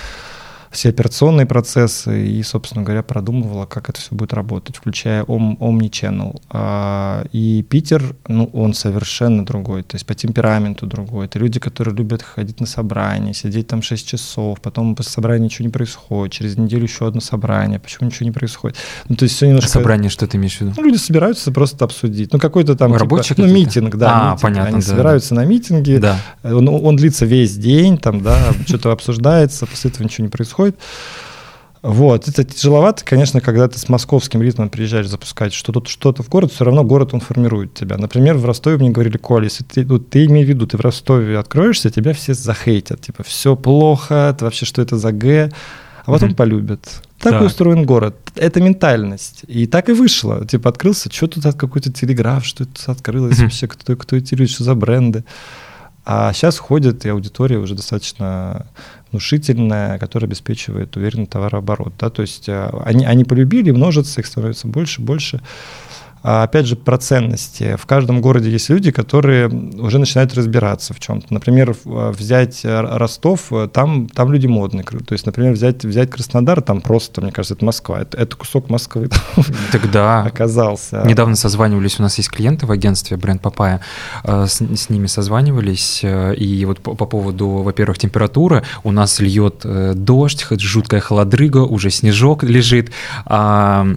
[0.72, 6.42] все операционные процессы и, собственно говоря, продумывала, как это все будет работать, включая Om, Omnichannel.
[6.50, 11.26] А, и Питер, ну, он совершенно другой, то есть по темпераменту другой.
[11.26, 15.66] Это люди, которые любят ходить на собрания, сидеть там 6 часов, потом после собрания ничего
[15.66, 18.78] не происходит, через неделю еще одно собрание, почему ничего не происходит.
[19.10, 19.70] Ну, то есть все немножко...
[19.70, 20.74] Собрание, что ты имеешь в виду?
[20.78, 22.32] Ну, люди собираются просто обсудить.
[22.32, 22.94] Ну, какой-то там...
[22.94, 24.12] Рабочий типа, Ну, митинг, да.
[24.12, 24.42] А, митинг.
[24.42, 24.70] понятно.
[24.70, 25.42] Они да, собираются да.
[25.42, 26.18] на митинге, да.
[26.44, 30.61] он, он длится весь день, там, да, что-то обсуждается, после этого ничего не происходит.
[31.82, 36.52] Вот, это тяжеловато, конечно, когда ты с московским ритмом приезжаешь запускать что-то что в город,
[36.52, 37.98] все равно город, он формирует тебя.
[37.98, 40.82] Например, в Ростове мне говорили, Коля, если ты, ну, ты имей в виду, ты в
[40.82, 45.52] Ростове откроешься, тебя все захейтят, типа, все плохо, это вообще что это за Г,
[46.06, 46.36] а потом mm-hmm.
[46.36, 47.02] полюбят.
[47.18, 48.16] Так, так устроен город.
[48.36, 49.42] Это ментальность.
[49.48, 50.46] И так и вышло.
[50.46, 53.44] Типа открылся, что тут какой-то телеграф, что это открылось mm-hmm.
[53.44, 55.24] вообще, кто, кто эти что за бренды.
[56.04, 58.66] А сейчас ходит и аудитория уже достаточно
[59.12, 61.94] внушительная, которая обеспечивает уверенный товарооборот.
[62.00, 62.10] Да?
[62.10, 65.42] То есть э, они, они полюбили, множатся, их становится больше, больше.
[66.24, 67.76] А опять же, про ценности.
[67.78, 71.34] В каждом городе есть люди, которые уже начинают разбираться в чем-то.
[71.34, 74.84] Например, э, взять Ростов, э, там, там люди модные.
[74.84, 78.02] То есть, например, взять, взять Краснодар, там просто, мне кажется, это Москва.
[78.02, 79.10] Это, это кусок Москвы
[79.72, 81.04] Тогда оказался.
[81.06, 83.82] Недавно созванивались, у нас есть клиенты в агентстве бренд Папая,
[84.24, 89.66] э, с, с ними созванивались, и вот по, по поводу, во-первых, температуры, у нас льет
[89.96, 92.92] дождь, жуткая холодрыга, уже снежок лежит,
[93.26, 93.88] а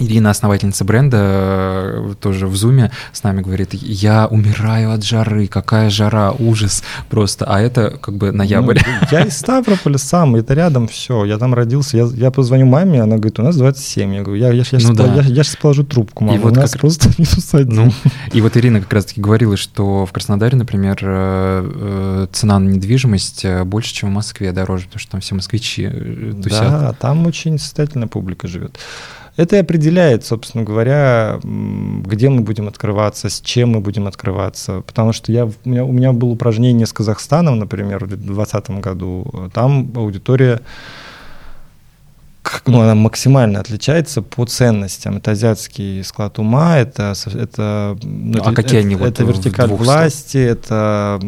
[0.00, 5.90] Ирина, основательница бренда, э, тоже в зуме с нами говорит, я умираю от жары, какая
[5.90, 8.78] жара, ужас просто, а это как бы ноябрь.
[8.84, 13.02] Ну, я из Ставрополя сам, это рядом все, я там родился, я, я позвоню маме,
[13.02, 15.14] она говорит, у нас 27, я говорю, я, я, я, ну, сейчас, да.
[15.14, 16.80] я, я сейчас положу трубку, мама, и вот у нас как...
[16.80, 17.74] просто минус один.
[17.74, 17.92] Ну,
[18.32, 23.44] и вот Ирина как раз-таки говорила, что в Краснодаре, например, э, э, цена на недвижимость
[23.64, 25.88] больше, чем в Москве, дороже, потому что там все москвичи
[26.42, 26.70] тусят.
[26.70, 28.78] Да, там очень состоятельная публика живет.
[29.36, 34.82] Это и определяет, собственно говоря, где мы будем открываться, с чем мы будем открываться.
[34.82, 39.50] Потому что я, у, меня, у меня было упражнение с Казахстаном, например, в 2020 году.
[39.52, 40.60] Там аудитория
[42.66, 45.18] ну, она максимально отличается по ценностям.
[45.18, 49.24] Это азиатский склад ума, это, это, ну, а это, какие это, они это, вот это
[49.24, 51.20] вертикаль власти, это,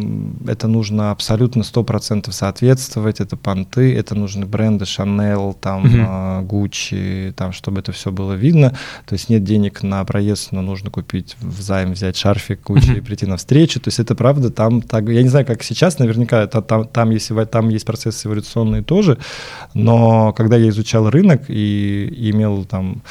[0.47, 6.67] это нужно абсолютно 100% соответствовать, это понты, это нужны бренды Chanel, там, угу.
[6.67, 8.71] Gucci, там, чтобы это все было видно.
[9.07, 12.99] То есть нет денег на проезд, но нужно купить в займ, взять шарфик Gucci угу.
[12.99, 13.81] и прийти на встречу.
[13.81, 17.11] То есть это правда там так, я не знаю, как сейчас, наверняка это, там, там,
[17.11, 19.19] есть, там есть процессы эволюционные тоже,
[19.75, 23.03] но когда я изучал рынок и имел там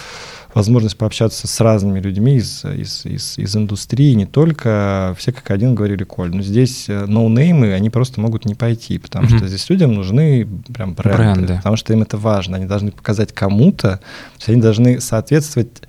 [0.54, 5.76] возможность пообщаться с разными людьми из, из, из, из индустрии, не только, все как один
[5.76, 9.38] говорили, Коль, ну здесь э, ноунеймы, они просто могут не пойти, потому mm-hmm.
[9.38, 13.34] что здесь людям нужны прям бренды, бренды, потому что им это важно, они должны показать
[13.34, 14.02] кому-то,
[14.46, 15.84] они должны соответствовать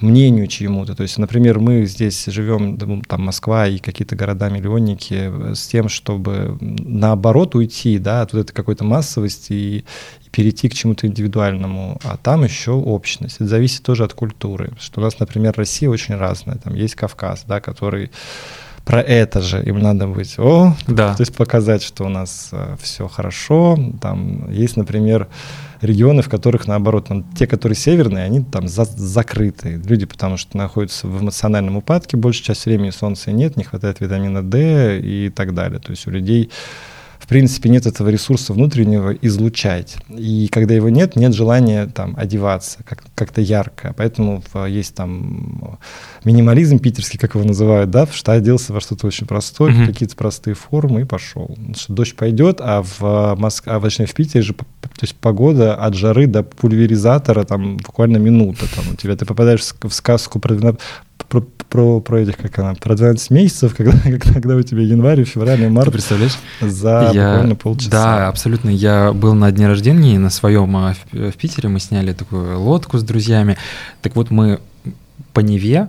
[0.00, 0.94] мнению чьему-то.
[0.94, 6.58] То есть, например, мы здесь живем, там Москва и какие-то города-миллионники, э, с тем, чтобы
[6.60, 9.84] наоборот уйти да, от вот этой какой-то массовости и,
[10.30, 11.98] перейти к чему-то индивидуальному.
[12.04, 13.36] А там еще общность.
[13.36, 14.72] Это зависит тоже от культуры.
[14.78, 16.56] Что у нас, например, Россия очень разная.
[16.56, 18.10] Там есть Кавказ, да, который
[18.84, 20.38] про это же им надо быть.
[20.38, 21.14] О, да.
[21.14, 23.78] то есть показать, что у нас э, все хорошо.
[24.00, 25.26] Там есть, например,
[25.80, 29.80] регионы, в которых, наоборот, там, те, которые северные, они там за закрыты.
[29.84, 34.42] Люди, потому что находятся в эмоциональном упадке, большую часть времени солнца нет, не хватает витамина
[34.42, 35.80] D и так далее.
[35.80, 36.50] То есть у людей
[37.18, 39.96] в принципе, нет этого ресурса внутреннего излучать.
[40.08, 43.94] И когда его нет, нет желания там одеваться как- как-то ярко.
[43.96, 45.78] Поэтому есть там
[46.24, 49.86] минимализм питерский, как его называют, да, что оделся во что-то очень простое, mm-hmm.
[49.86, 51.56] какие-то простые формы и пошел.
[51.76, 54.66] Что дождь пойдет, а в Москве, а, точнее в Питере же, то
[55.02, 58.66] есть погода от жары до пульверизатора там буквально минута.
[58.74, 60.76] Там, у тебя ты попадаешь в сказку про,
[61.68, 65.86] про, про, этих, как она, про 12 месяцев, когда, когда у тебя январь, февраль март.
[65.86, 66.38] Ты представляешь?
[66.60, 67.90] За я, буквально полчаса.
[67.90, 68.70] Да, абсолютно.
[68.70, 72.98] Я был на дне рождения на своем а, в, в Питере, мы сняли такую лодку
[72.98, 73.56] с друзьями.
[74.02, 74.60] Так вот, мы
[75.32, 75.88] по Неве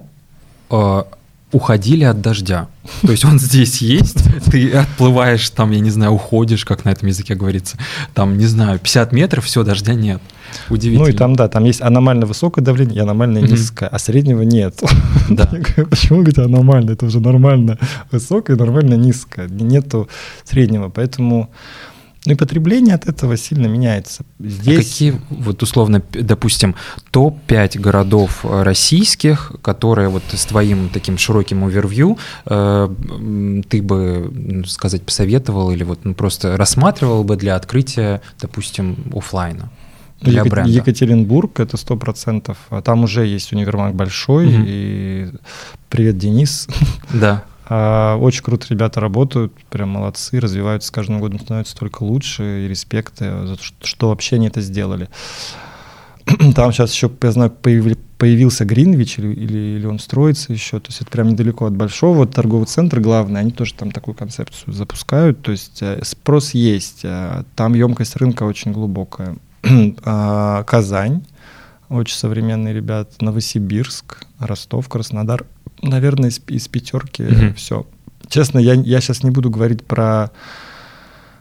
[0.69, 1.03] э,
[1.51, 2.67] уходили от дождя.
[3.01, 7.07] То есть он здесь есть, ты отплываешь, там, я не знаю, уходишь, как на этом
[7.07, 7.77] языке говорится,
[8.13, 10.21] там, не знаю, 50 метров, все, дождя нет.
[10.69, 11.05] Удивительно.
[11.05, 14.81] Ну и там, да, там есть аномально высокое давление и аномально низкое, а среднего нет.
[15.29, 15.45] Да.
[15.89, 16.91] Почему говорить аномально?
[16.91, 17.77] Это уже нормально
[18.11, 19.47] высокое и нормально низкое.
[19.49, 20.07] Нету
[20.45, 21.49] среднего, поэтому
[22.25, 24.23] Ну и потребление от этого сильно меняется.
[24.39, 24.77] А Здесь...
[24.77, 26.75] А какие, вот условно, допустим,
[27.11, 32.89] топ-5 городов э, российских, которые вот с твоим таким широким овервью э,
[33.69, 39.69] ты бы, ну, сказать, посоветовал или вот ну, просто рассматривал бы для открытия, допустим, офлайна?
[40.21, 40.71] Для Ек- бренда.
[40.71, 42.57] Екатеринбург это сто процентов.
[42.69, 44.47] А там уже есть универмаг большой.
[44.47, 44.63] Угу.
[44.65, 45.29] И
[45.89, 46.67] привет, Денис.
[47.13, 47.43] Да.
[47.69, 52.67] А, очень круто ребята работают, прям молодцы, развиваются с каждым годом, становятся только лучше, и
[52.69, 55.09] респекты за то, что вообще они это сделали.
[56.55, 61.01] Там сейчас еще, я знаю, появился Гринвич, или, или, или он строится еще, то есть
[61.01, 65.51] это прям недалеко от большого торгового центра главный, они тоже там такую концепцию запускают, то
[65.51, 67.05] есть э, спрос есть,
[67.55, 69.35] там емкость рынка очень глубокая.
[70.03, 71.23] А, Казань,
[71.89, 75.45] очень современные ребята, Новосибирск, Ростов, Краснодар,
[75.81, 77.53] наверное, из, из пятерки угу.
[77.55, 77.85] все.
[78.29, 80.31] Честно, я, я сейчас не буду говорить про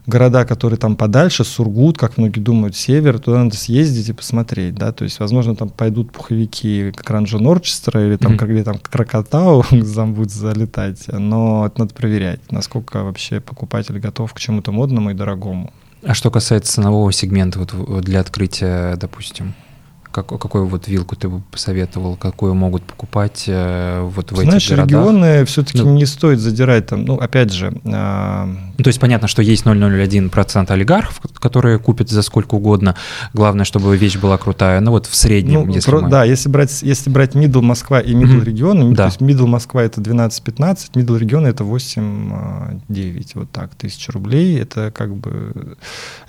[0.07, 4.93] города, которые там подальше, Сургут, как многие думают, север, туда надо съездить и посмотреть, да,
[4.93, 8.47] то есть, возможно, там пойдут пуховики Ранжо Норчестера или там, mm-hmm.
[8.47, 9.65] где там Крокотау
[9.95, 15.15] там будет залетать, но это надо проверять, насколько вообще покупатель готов к чему-то модному и
[15.15, 15.73] дорогому.
[16.07, 19.55] А что касается ценового сегмента вот для открытия, допустим?
[20.17, 24.77] Как, какую вот вилку ты бы посоветовал, какую могут покупать э, вот в Знаешь, этих
[24.77, 24.89] городах?
[24.89, 27.79] регионы все-таки ну, не стоит задирать там, ну, опять же...
[27.85, 28.47] Э...
[28.79, 32.97] Ну, то есть понятно, что есть 0,01% олигархов, которые купят за сколько угодно,
[33.35, 36.09] главное, чтобы вещь была крутая, ну вот в среднем, ну, если про, мы...
[36.09, 38.45] Да, если брать, если брать middle Москва и middle mm-hmm.
[38.45, 38.97] регионы, да.
[38.97, 44.91] то есть middle Москва это 12-15, middle регионы это 8-9, вот так, тысяч рублей, это
[44.91, 45.77] как бы,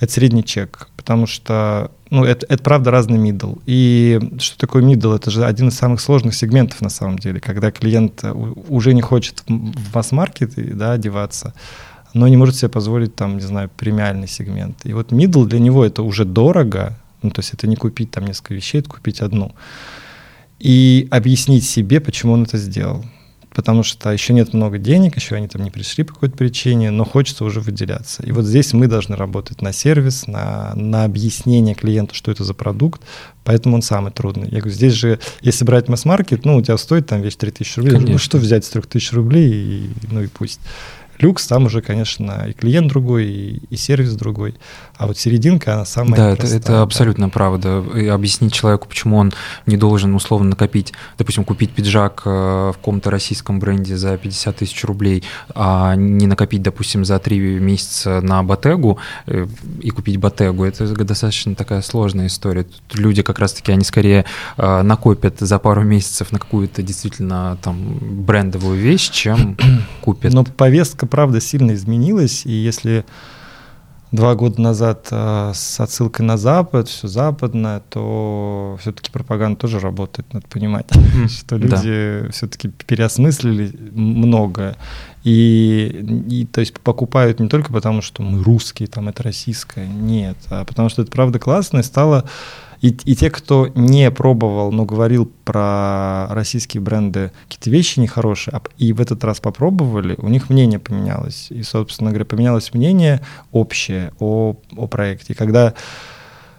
[0.02, 3.62] это средний чек, потому что ну, это, это правда разный middle.
[3.66, 5.16] И что такое middle?
[5.16, 9.02] Это же один из самых сложных сегментов на самом деле, когда клиент э, уже не
[9.02, 11.54] хочет в масс-маркет да, одеваться,
[12.14, 14.86] но не может себе позволить там, не знаю, премиальный сегмент.
[14.86, 18.26] И вот middle для него это уже дорого, ну, то есть это не купить там
[18.26, 19.54] несколько вещей, это купить одну.
[20.60, 23.04] И объяснить себе, почему он это сделал
[23.58, 27.04] потому что еще нет много денег, еще они там не пришли по какой-то причине, но
[27.04, 28.22] хочется уже выделяться.
[28.22, 32.54] И вот здесь мы должны работать на сервис, на, на объяснение клиенту, что это за
[32.54, 33.02] продукт,
[33.44, 34.48] поэтому он самый трудный.
[34.52, 37.94] Я говорю, здесь же, если брать масс-маркет, ну, у тебя стоит там вещь 3000 рублей,
[37.94, 38.12] Конечно.
[38.12, 40.60] ну, что взять с 3000 рублей, и, ну и пусть.
[41.20, 44.56] Люкс, там уже, конечно, и клиент другой, и, и сервис другой.
[44.98, 46.82] А вот серединка, она самая Да, это, это да.
[46.82, 47.84] абсолютно правда.
[47.96, 49.34] И объяснить человеку, почему он
[49.66, 54.84] не должен условно накопить, допустим, купить пиджак э, в каком-то российском бренде за 50 тысяч
[54.84, 55.24] рублей,
[55.56, 59.48] а не накопить, допустим, за три месяца на Ботегу э,
[59.82, 62.64] и купить Ботегу, это достаточно такая сложная история.
[62.64, 64.26] Тут люди как раз-таки, они скорее
[64.58, 69.58] э, накопят за пару месяцев на какую-то действительно там брендовую вещь, чем
[70.02, 70.34] купят.
[70.34, 73.06] Но повестка, правда, сильно изменилась, и если
[74.12, 80.34] два года назад э, с отсылкой на Запад, все западное, то все-таки пропаганда тоже работает,
[80.34, 80.88] надо понимать,
[81.30, 82.32] что люди да.
[82.32, 84.76] все-таки переосмыслили многое.
[85.24, 90.38] И, и то есть покупают не только потому, что мы русские, там это российское, нет,
[90.50, 92.30] а потому что это правда классно и стало
[92.82, 98.62] и, и те, кто не пробовал, но говорил про российские бренды, какие-то вещи нехорошие, а,
[98.78, 101.48] и в этот раз попробовали, у них мнение поменялось.
[101.50, 103.22] И, собственно говоря, поменялось мнение
[103.52, 105.34] общее о, о проекте.
[105.34, 105.74] Когда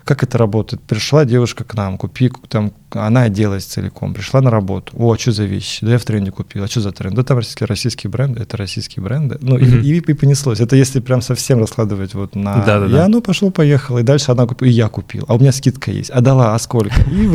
[0.09, 0.83] как это работает?
[0.83, 4.93] Пришла девушка к нам, купи, там, она оделась целиком, пришла на работу.
[4.97, 5.85] О, а что за вещи?
[5.85, 6.65] Да я в тренде купил.
[6.65, 7.15] А что за тренд?
[7.15, 9.37] Да там российские, российские бренды, это российские бренды.
[9.41, 9.83] Ну, mm-hmm.
[9.83, 10.61] и, и, и понеслось.
[10.61, 12.57] Это если прям совсем раскладывать вот на...
[12.65, 13.05] Да, да, и да.
[13.05, 13.99] оно пошло, поехало.
[13.99, 15.25] И дальше она купила, и я купил.
[15.29, 16.11] А у меня скидка есть.
[16.11, 16.95] А дала, а сколько?
[17.11, 17.31] И,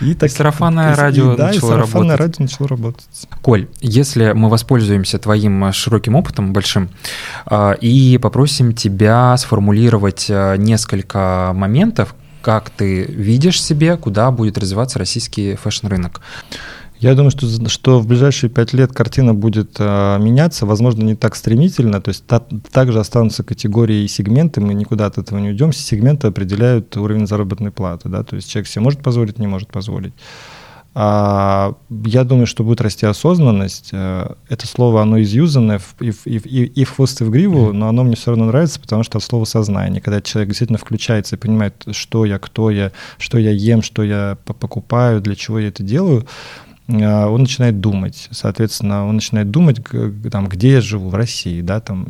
[0.00, 0.30] и так...
[0.30, 1.90] Сарафанное радио да, начало работать.
[1.90, 3.06] сарафанное радио начало работать.
[3.42, 6.88] Коль, если мы воспользуемся твоим широким опытом большим
[7.46, 12.14] а, и попросим тебя сформулировать а, несколько моментов,
[12.44, 16.20] как ты видишь себе, куда будет развиваться российский fashion-рынок?
[16.98, 21.36] Я думаю, что, что в ближайшие пять лет картина будет э, меняться, возможно, не так
[21.36, 22.40] стремительно, то есть та,
[22.70, 27.70] также останутся категории и сегменты, мы никуда от этого не уйдем, сегменты определяют уровень заработной
[27.70, 30.12] платы, да, то есть человек себе может позволить, не может позволить.
[30.96, 31.74] А,
[32.04, 33.88] я думаю, что будет расти осознанность.
[33.92, 37.72] Э, это слово, оно изюзанное и, в, и, и, и в хвост, и в гриву,
[37.72, 40.00] но оно мне все равно нравится, потому что это слово сознание.
[40.00, 44.38] Когда человек действительно включается и понимает, что я, кто я, что я ем, что я
[44.44, 46.26] покупаю, для чего я это делаю,
[46.86, 49.78] он начинает думать, соответственно, он начинает думать,
[50.30, 52.06] там, где я живу, в России, да, там,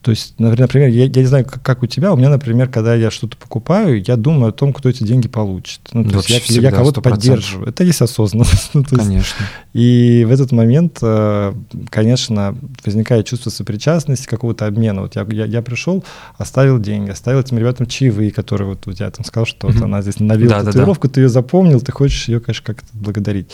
[0.00, 2.94] то есть, например, я, я не знаю, как, как у тебя, у меня, например, когда
[2.94, 5.80] я что-то покупаю, я думаю о том, кто эти деньги получит.
[5.92, 7.02] Ну, то есть я, я кого-то 100%.
[7.02, 7.68] поддерживаю.
[7.68, 8.70] Это есть осознанность.
[8.74, 9.44] ну, есть, конечно.
[9.74, 11.54] И в этот момент, э,
[11.90, 15.02] конечно, возникает чувство сопричастности, какого-то обмена.
[15.02, 16.04] Вот я, я, я пришел,
[16.38, 20.02] оставил деньги, оставил этим ребятам чаевые, которые вот у тебя там сказал, что вот она
[20.02, 21.14] здесь навела да, татуировку, да, да.
[21.14, 23.50] ты ее запомнил, ты хочешь ее, конечно, как-то благодарить.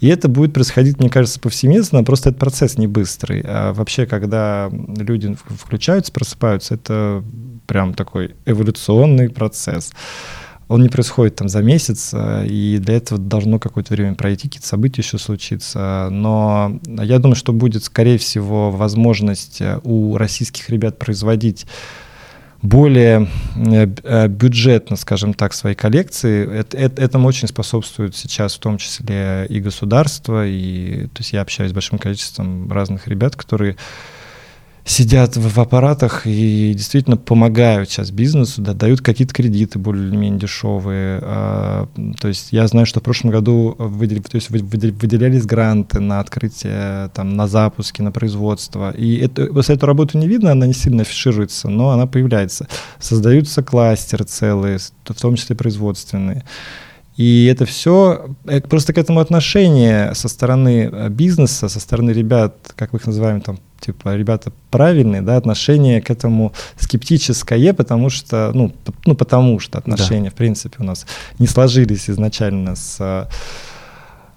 [0.00, 3.42] И это будет происходить, мне кажется, повсеместно, просто этот процесс не быстрый.
[3.44, 7.22] А вообще, когда люди включаются, просыпаются, это
[7.66, 9.92] прям такой эволюционный процесс.
[10.68, 14.68] Он не происходит там за месяц, а, и для этого должно какое-то время пройти, какие-то
[14.68, 16.08] события еще случиться.
[16.10, 21.66] Но я думаю, что будет, скорее всего, возможность у российских ребят производить
[22.62, 26.58] более э, э, бюджетно, скажем так, свои коллекции.
[26.58, 31.40] Это, это, этому очень способствует сейчас в том числе и государство, и то есть я
[31.40, 33.76] общаюсь с большим количеством разных ребят, которые
[34.84, 41.20] сидят в, аппаратах и действительно помогают сейчас бизнесу, да, дают какие-то кредиты более-менее дешевые.
[41.22, 41.88] А,
[42.20, 47.10] то есть я знаю, что в прошлом году выделили, то есть выделялись гранты на открытие,
[47.14, 48.90] там, на запуски, на производство.
[48.90, 52.66] И это, если эту работу не видно, она не сильно афишируется, но она появляется.
[52.98, 56.44] Создаются кластеры целые, в том числе производственные.
[57.20, 62.72] И это все, э, просто к этому отношение со стороны э, бизнеса, со стороны ребят,
[62.76, 68.50] как мы их называем, там, типа, ребята правильные, да, отношение к этому скептическое, потому что,
[68.54, 68.72] ну,
[69.04, 70.30] ну потому что отношения, да.
[70.30, 71.06] в принципе, у нас
[71.38, 73.28] не сложились изначально с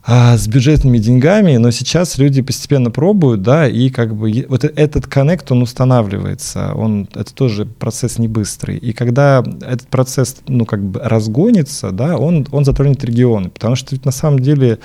[0.06, 5.08] а, с бюджетными деньгами, но сейчас люди постепенно пробуют, да, и как бы вот этот
[5.08, 8.78] коннект, он устанавливается, он, это тоже процесс не быстрый.
[8.78, 13.96] И когда этот процесс, ну, как бы разгонится, да, он, он затронет регионы, потому что
[13.96, 14.80] ведь на самом деле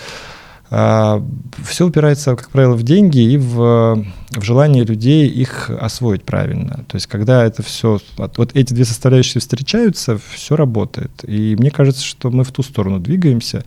[0.70, 6.84] все упирается, как правило, в деньги и в, в желание людей их освоить правильно.
[6.88, 11.10] То есть, когда это все, вот эти две составляющие встречаются, все работает.
[11.26, 13.64] И мне кажется, что мы в ту сторону двигаемся.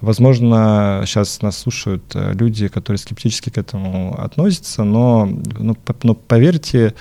[0.00, 5.26] Возможно, сейчас нас слушают э, люди, которые скептически к этому относятся, но,
[5.58, 6.94] ну, но поверьте,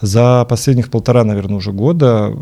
[0.00, 2.34] за последних полтора, наверное, уже года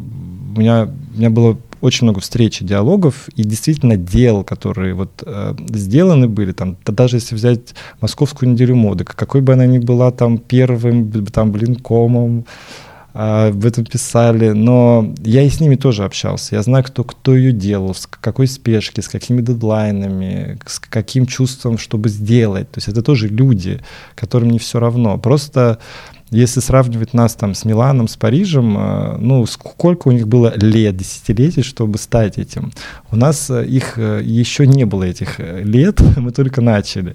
[0.54, 5.22] у меня, у меня было очень много встреч и диалогов, и действительно дел, которые вот
[5.26, 9.78] э, сделаны были, там, да, даже если взять Московскую неделю моды, какой бы она ни
[9.78, 12.46] была там первым, там, блин, комом,
[13.12, 16.56] э, в этом писали, но я и с ними тоже общался.
[16.56, 21.76] Я знаю, кто, кто ее делал, с какой спешки, с какими дедлайнами, с каким чувством,
[21.76, 22.70] чтобы сделать.
[22.70, 23.82] То есть это тоже люди,
[24.14, 25.18] которым не все равно.
[25.18, 25.78] Просто
[26.34, 30.96] если сравнивать нас там с Миланом, с Парижем, э, ну, сколько у них было лет,
[30.96, 32.72] десятилетий, чтобы стать этим?
[33.12, 37.14] У нас э, их э, еще не было, этих лет, мы только начали.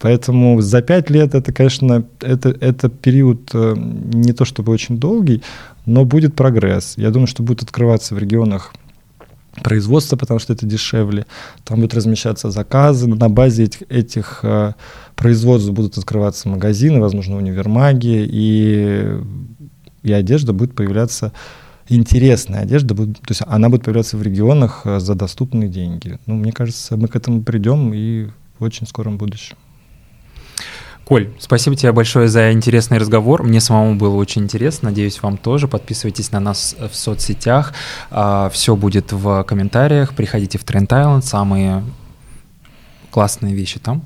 [0.00, 5.44] Поэтому за пять лет это, конечно, это, это период не то чтобы очень долгий,
[5.86, 6.94] но будет прогресс.
[6.96, 8.74] Я думаю, что будет открываться в регионах
[9.62, 11.26] производство, потому что это дешевле.
[11.64, 13.06] Там будут размещаться заказы.
[13.06, 14.72] На базе этих, этих э,
[15.14, 19.18] производств будут открываться магазины, возможно, универмаги, и,
[20.02, 21.32] и одежда будет появляться
[21.88, 26.18] интересная одежда, будет, то есть она будет появляться в регионах э, за доступные деньги.
[26.26, 28.28] Ну, мне кажется, мы к этому придем и
[28.58, 29.56] в очень скором будущем.
[31.12, 33.42] Коль, спасибо тебе большое за интересный разговор.
[33.42, 34.88] Мне самому было очень интересно.
[34.88, 35.68] Надеюсь, вам тоже.
[35.68, 37.74] Подписывайтесь на нас в соцсетях.
[38.10, 40.14] А, Все будет в комментариях.
[40.14, 41.20] Приходите в Trend Island.
[41.20, 41.84] Самые
[43.10, 44.00] классные вещи там.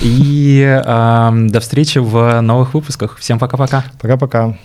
[0.00, 3.18] И э, до встречи в новых выпусках.
[3.18, 3.84] Всем пока-пока.
[4.00, 4.56] Пока-пока.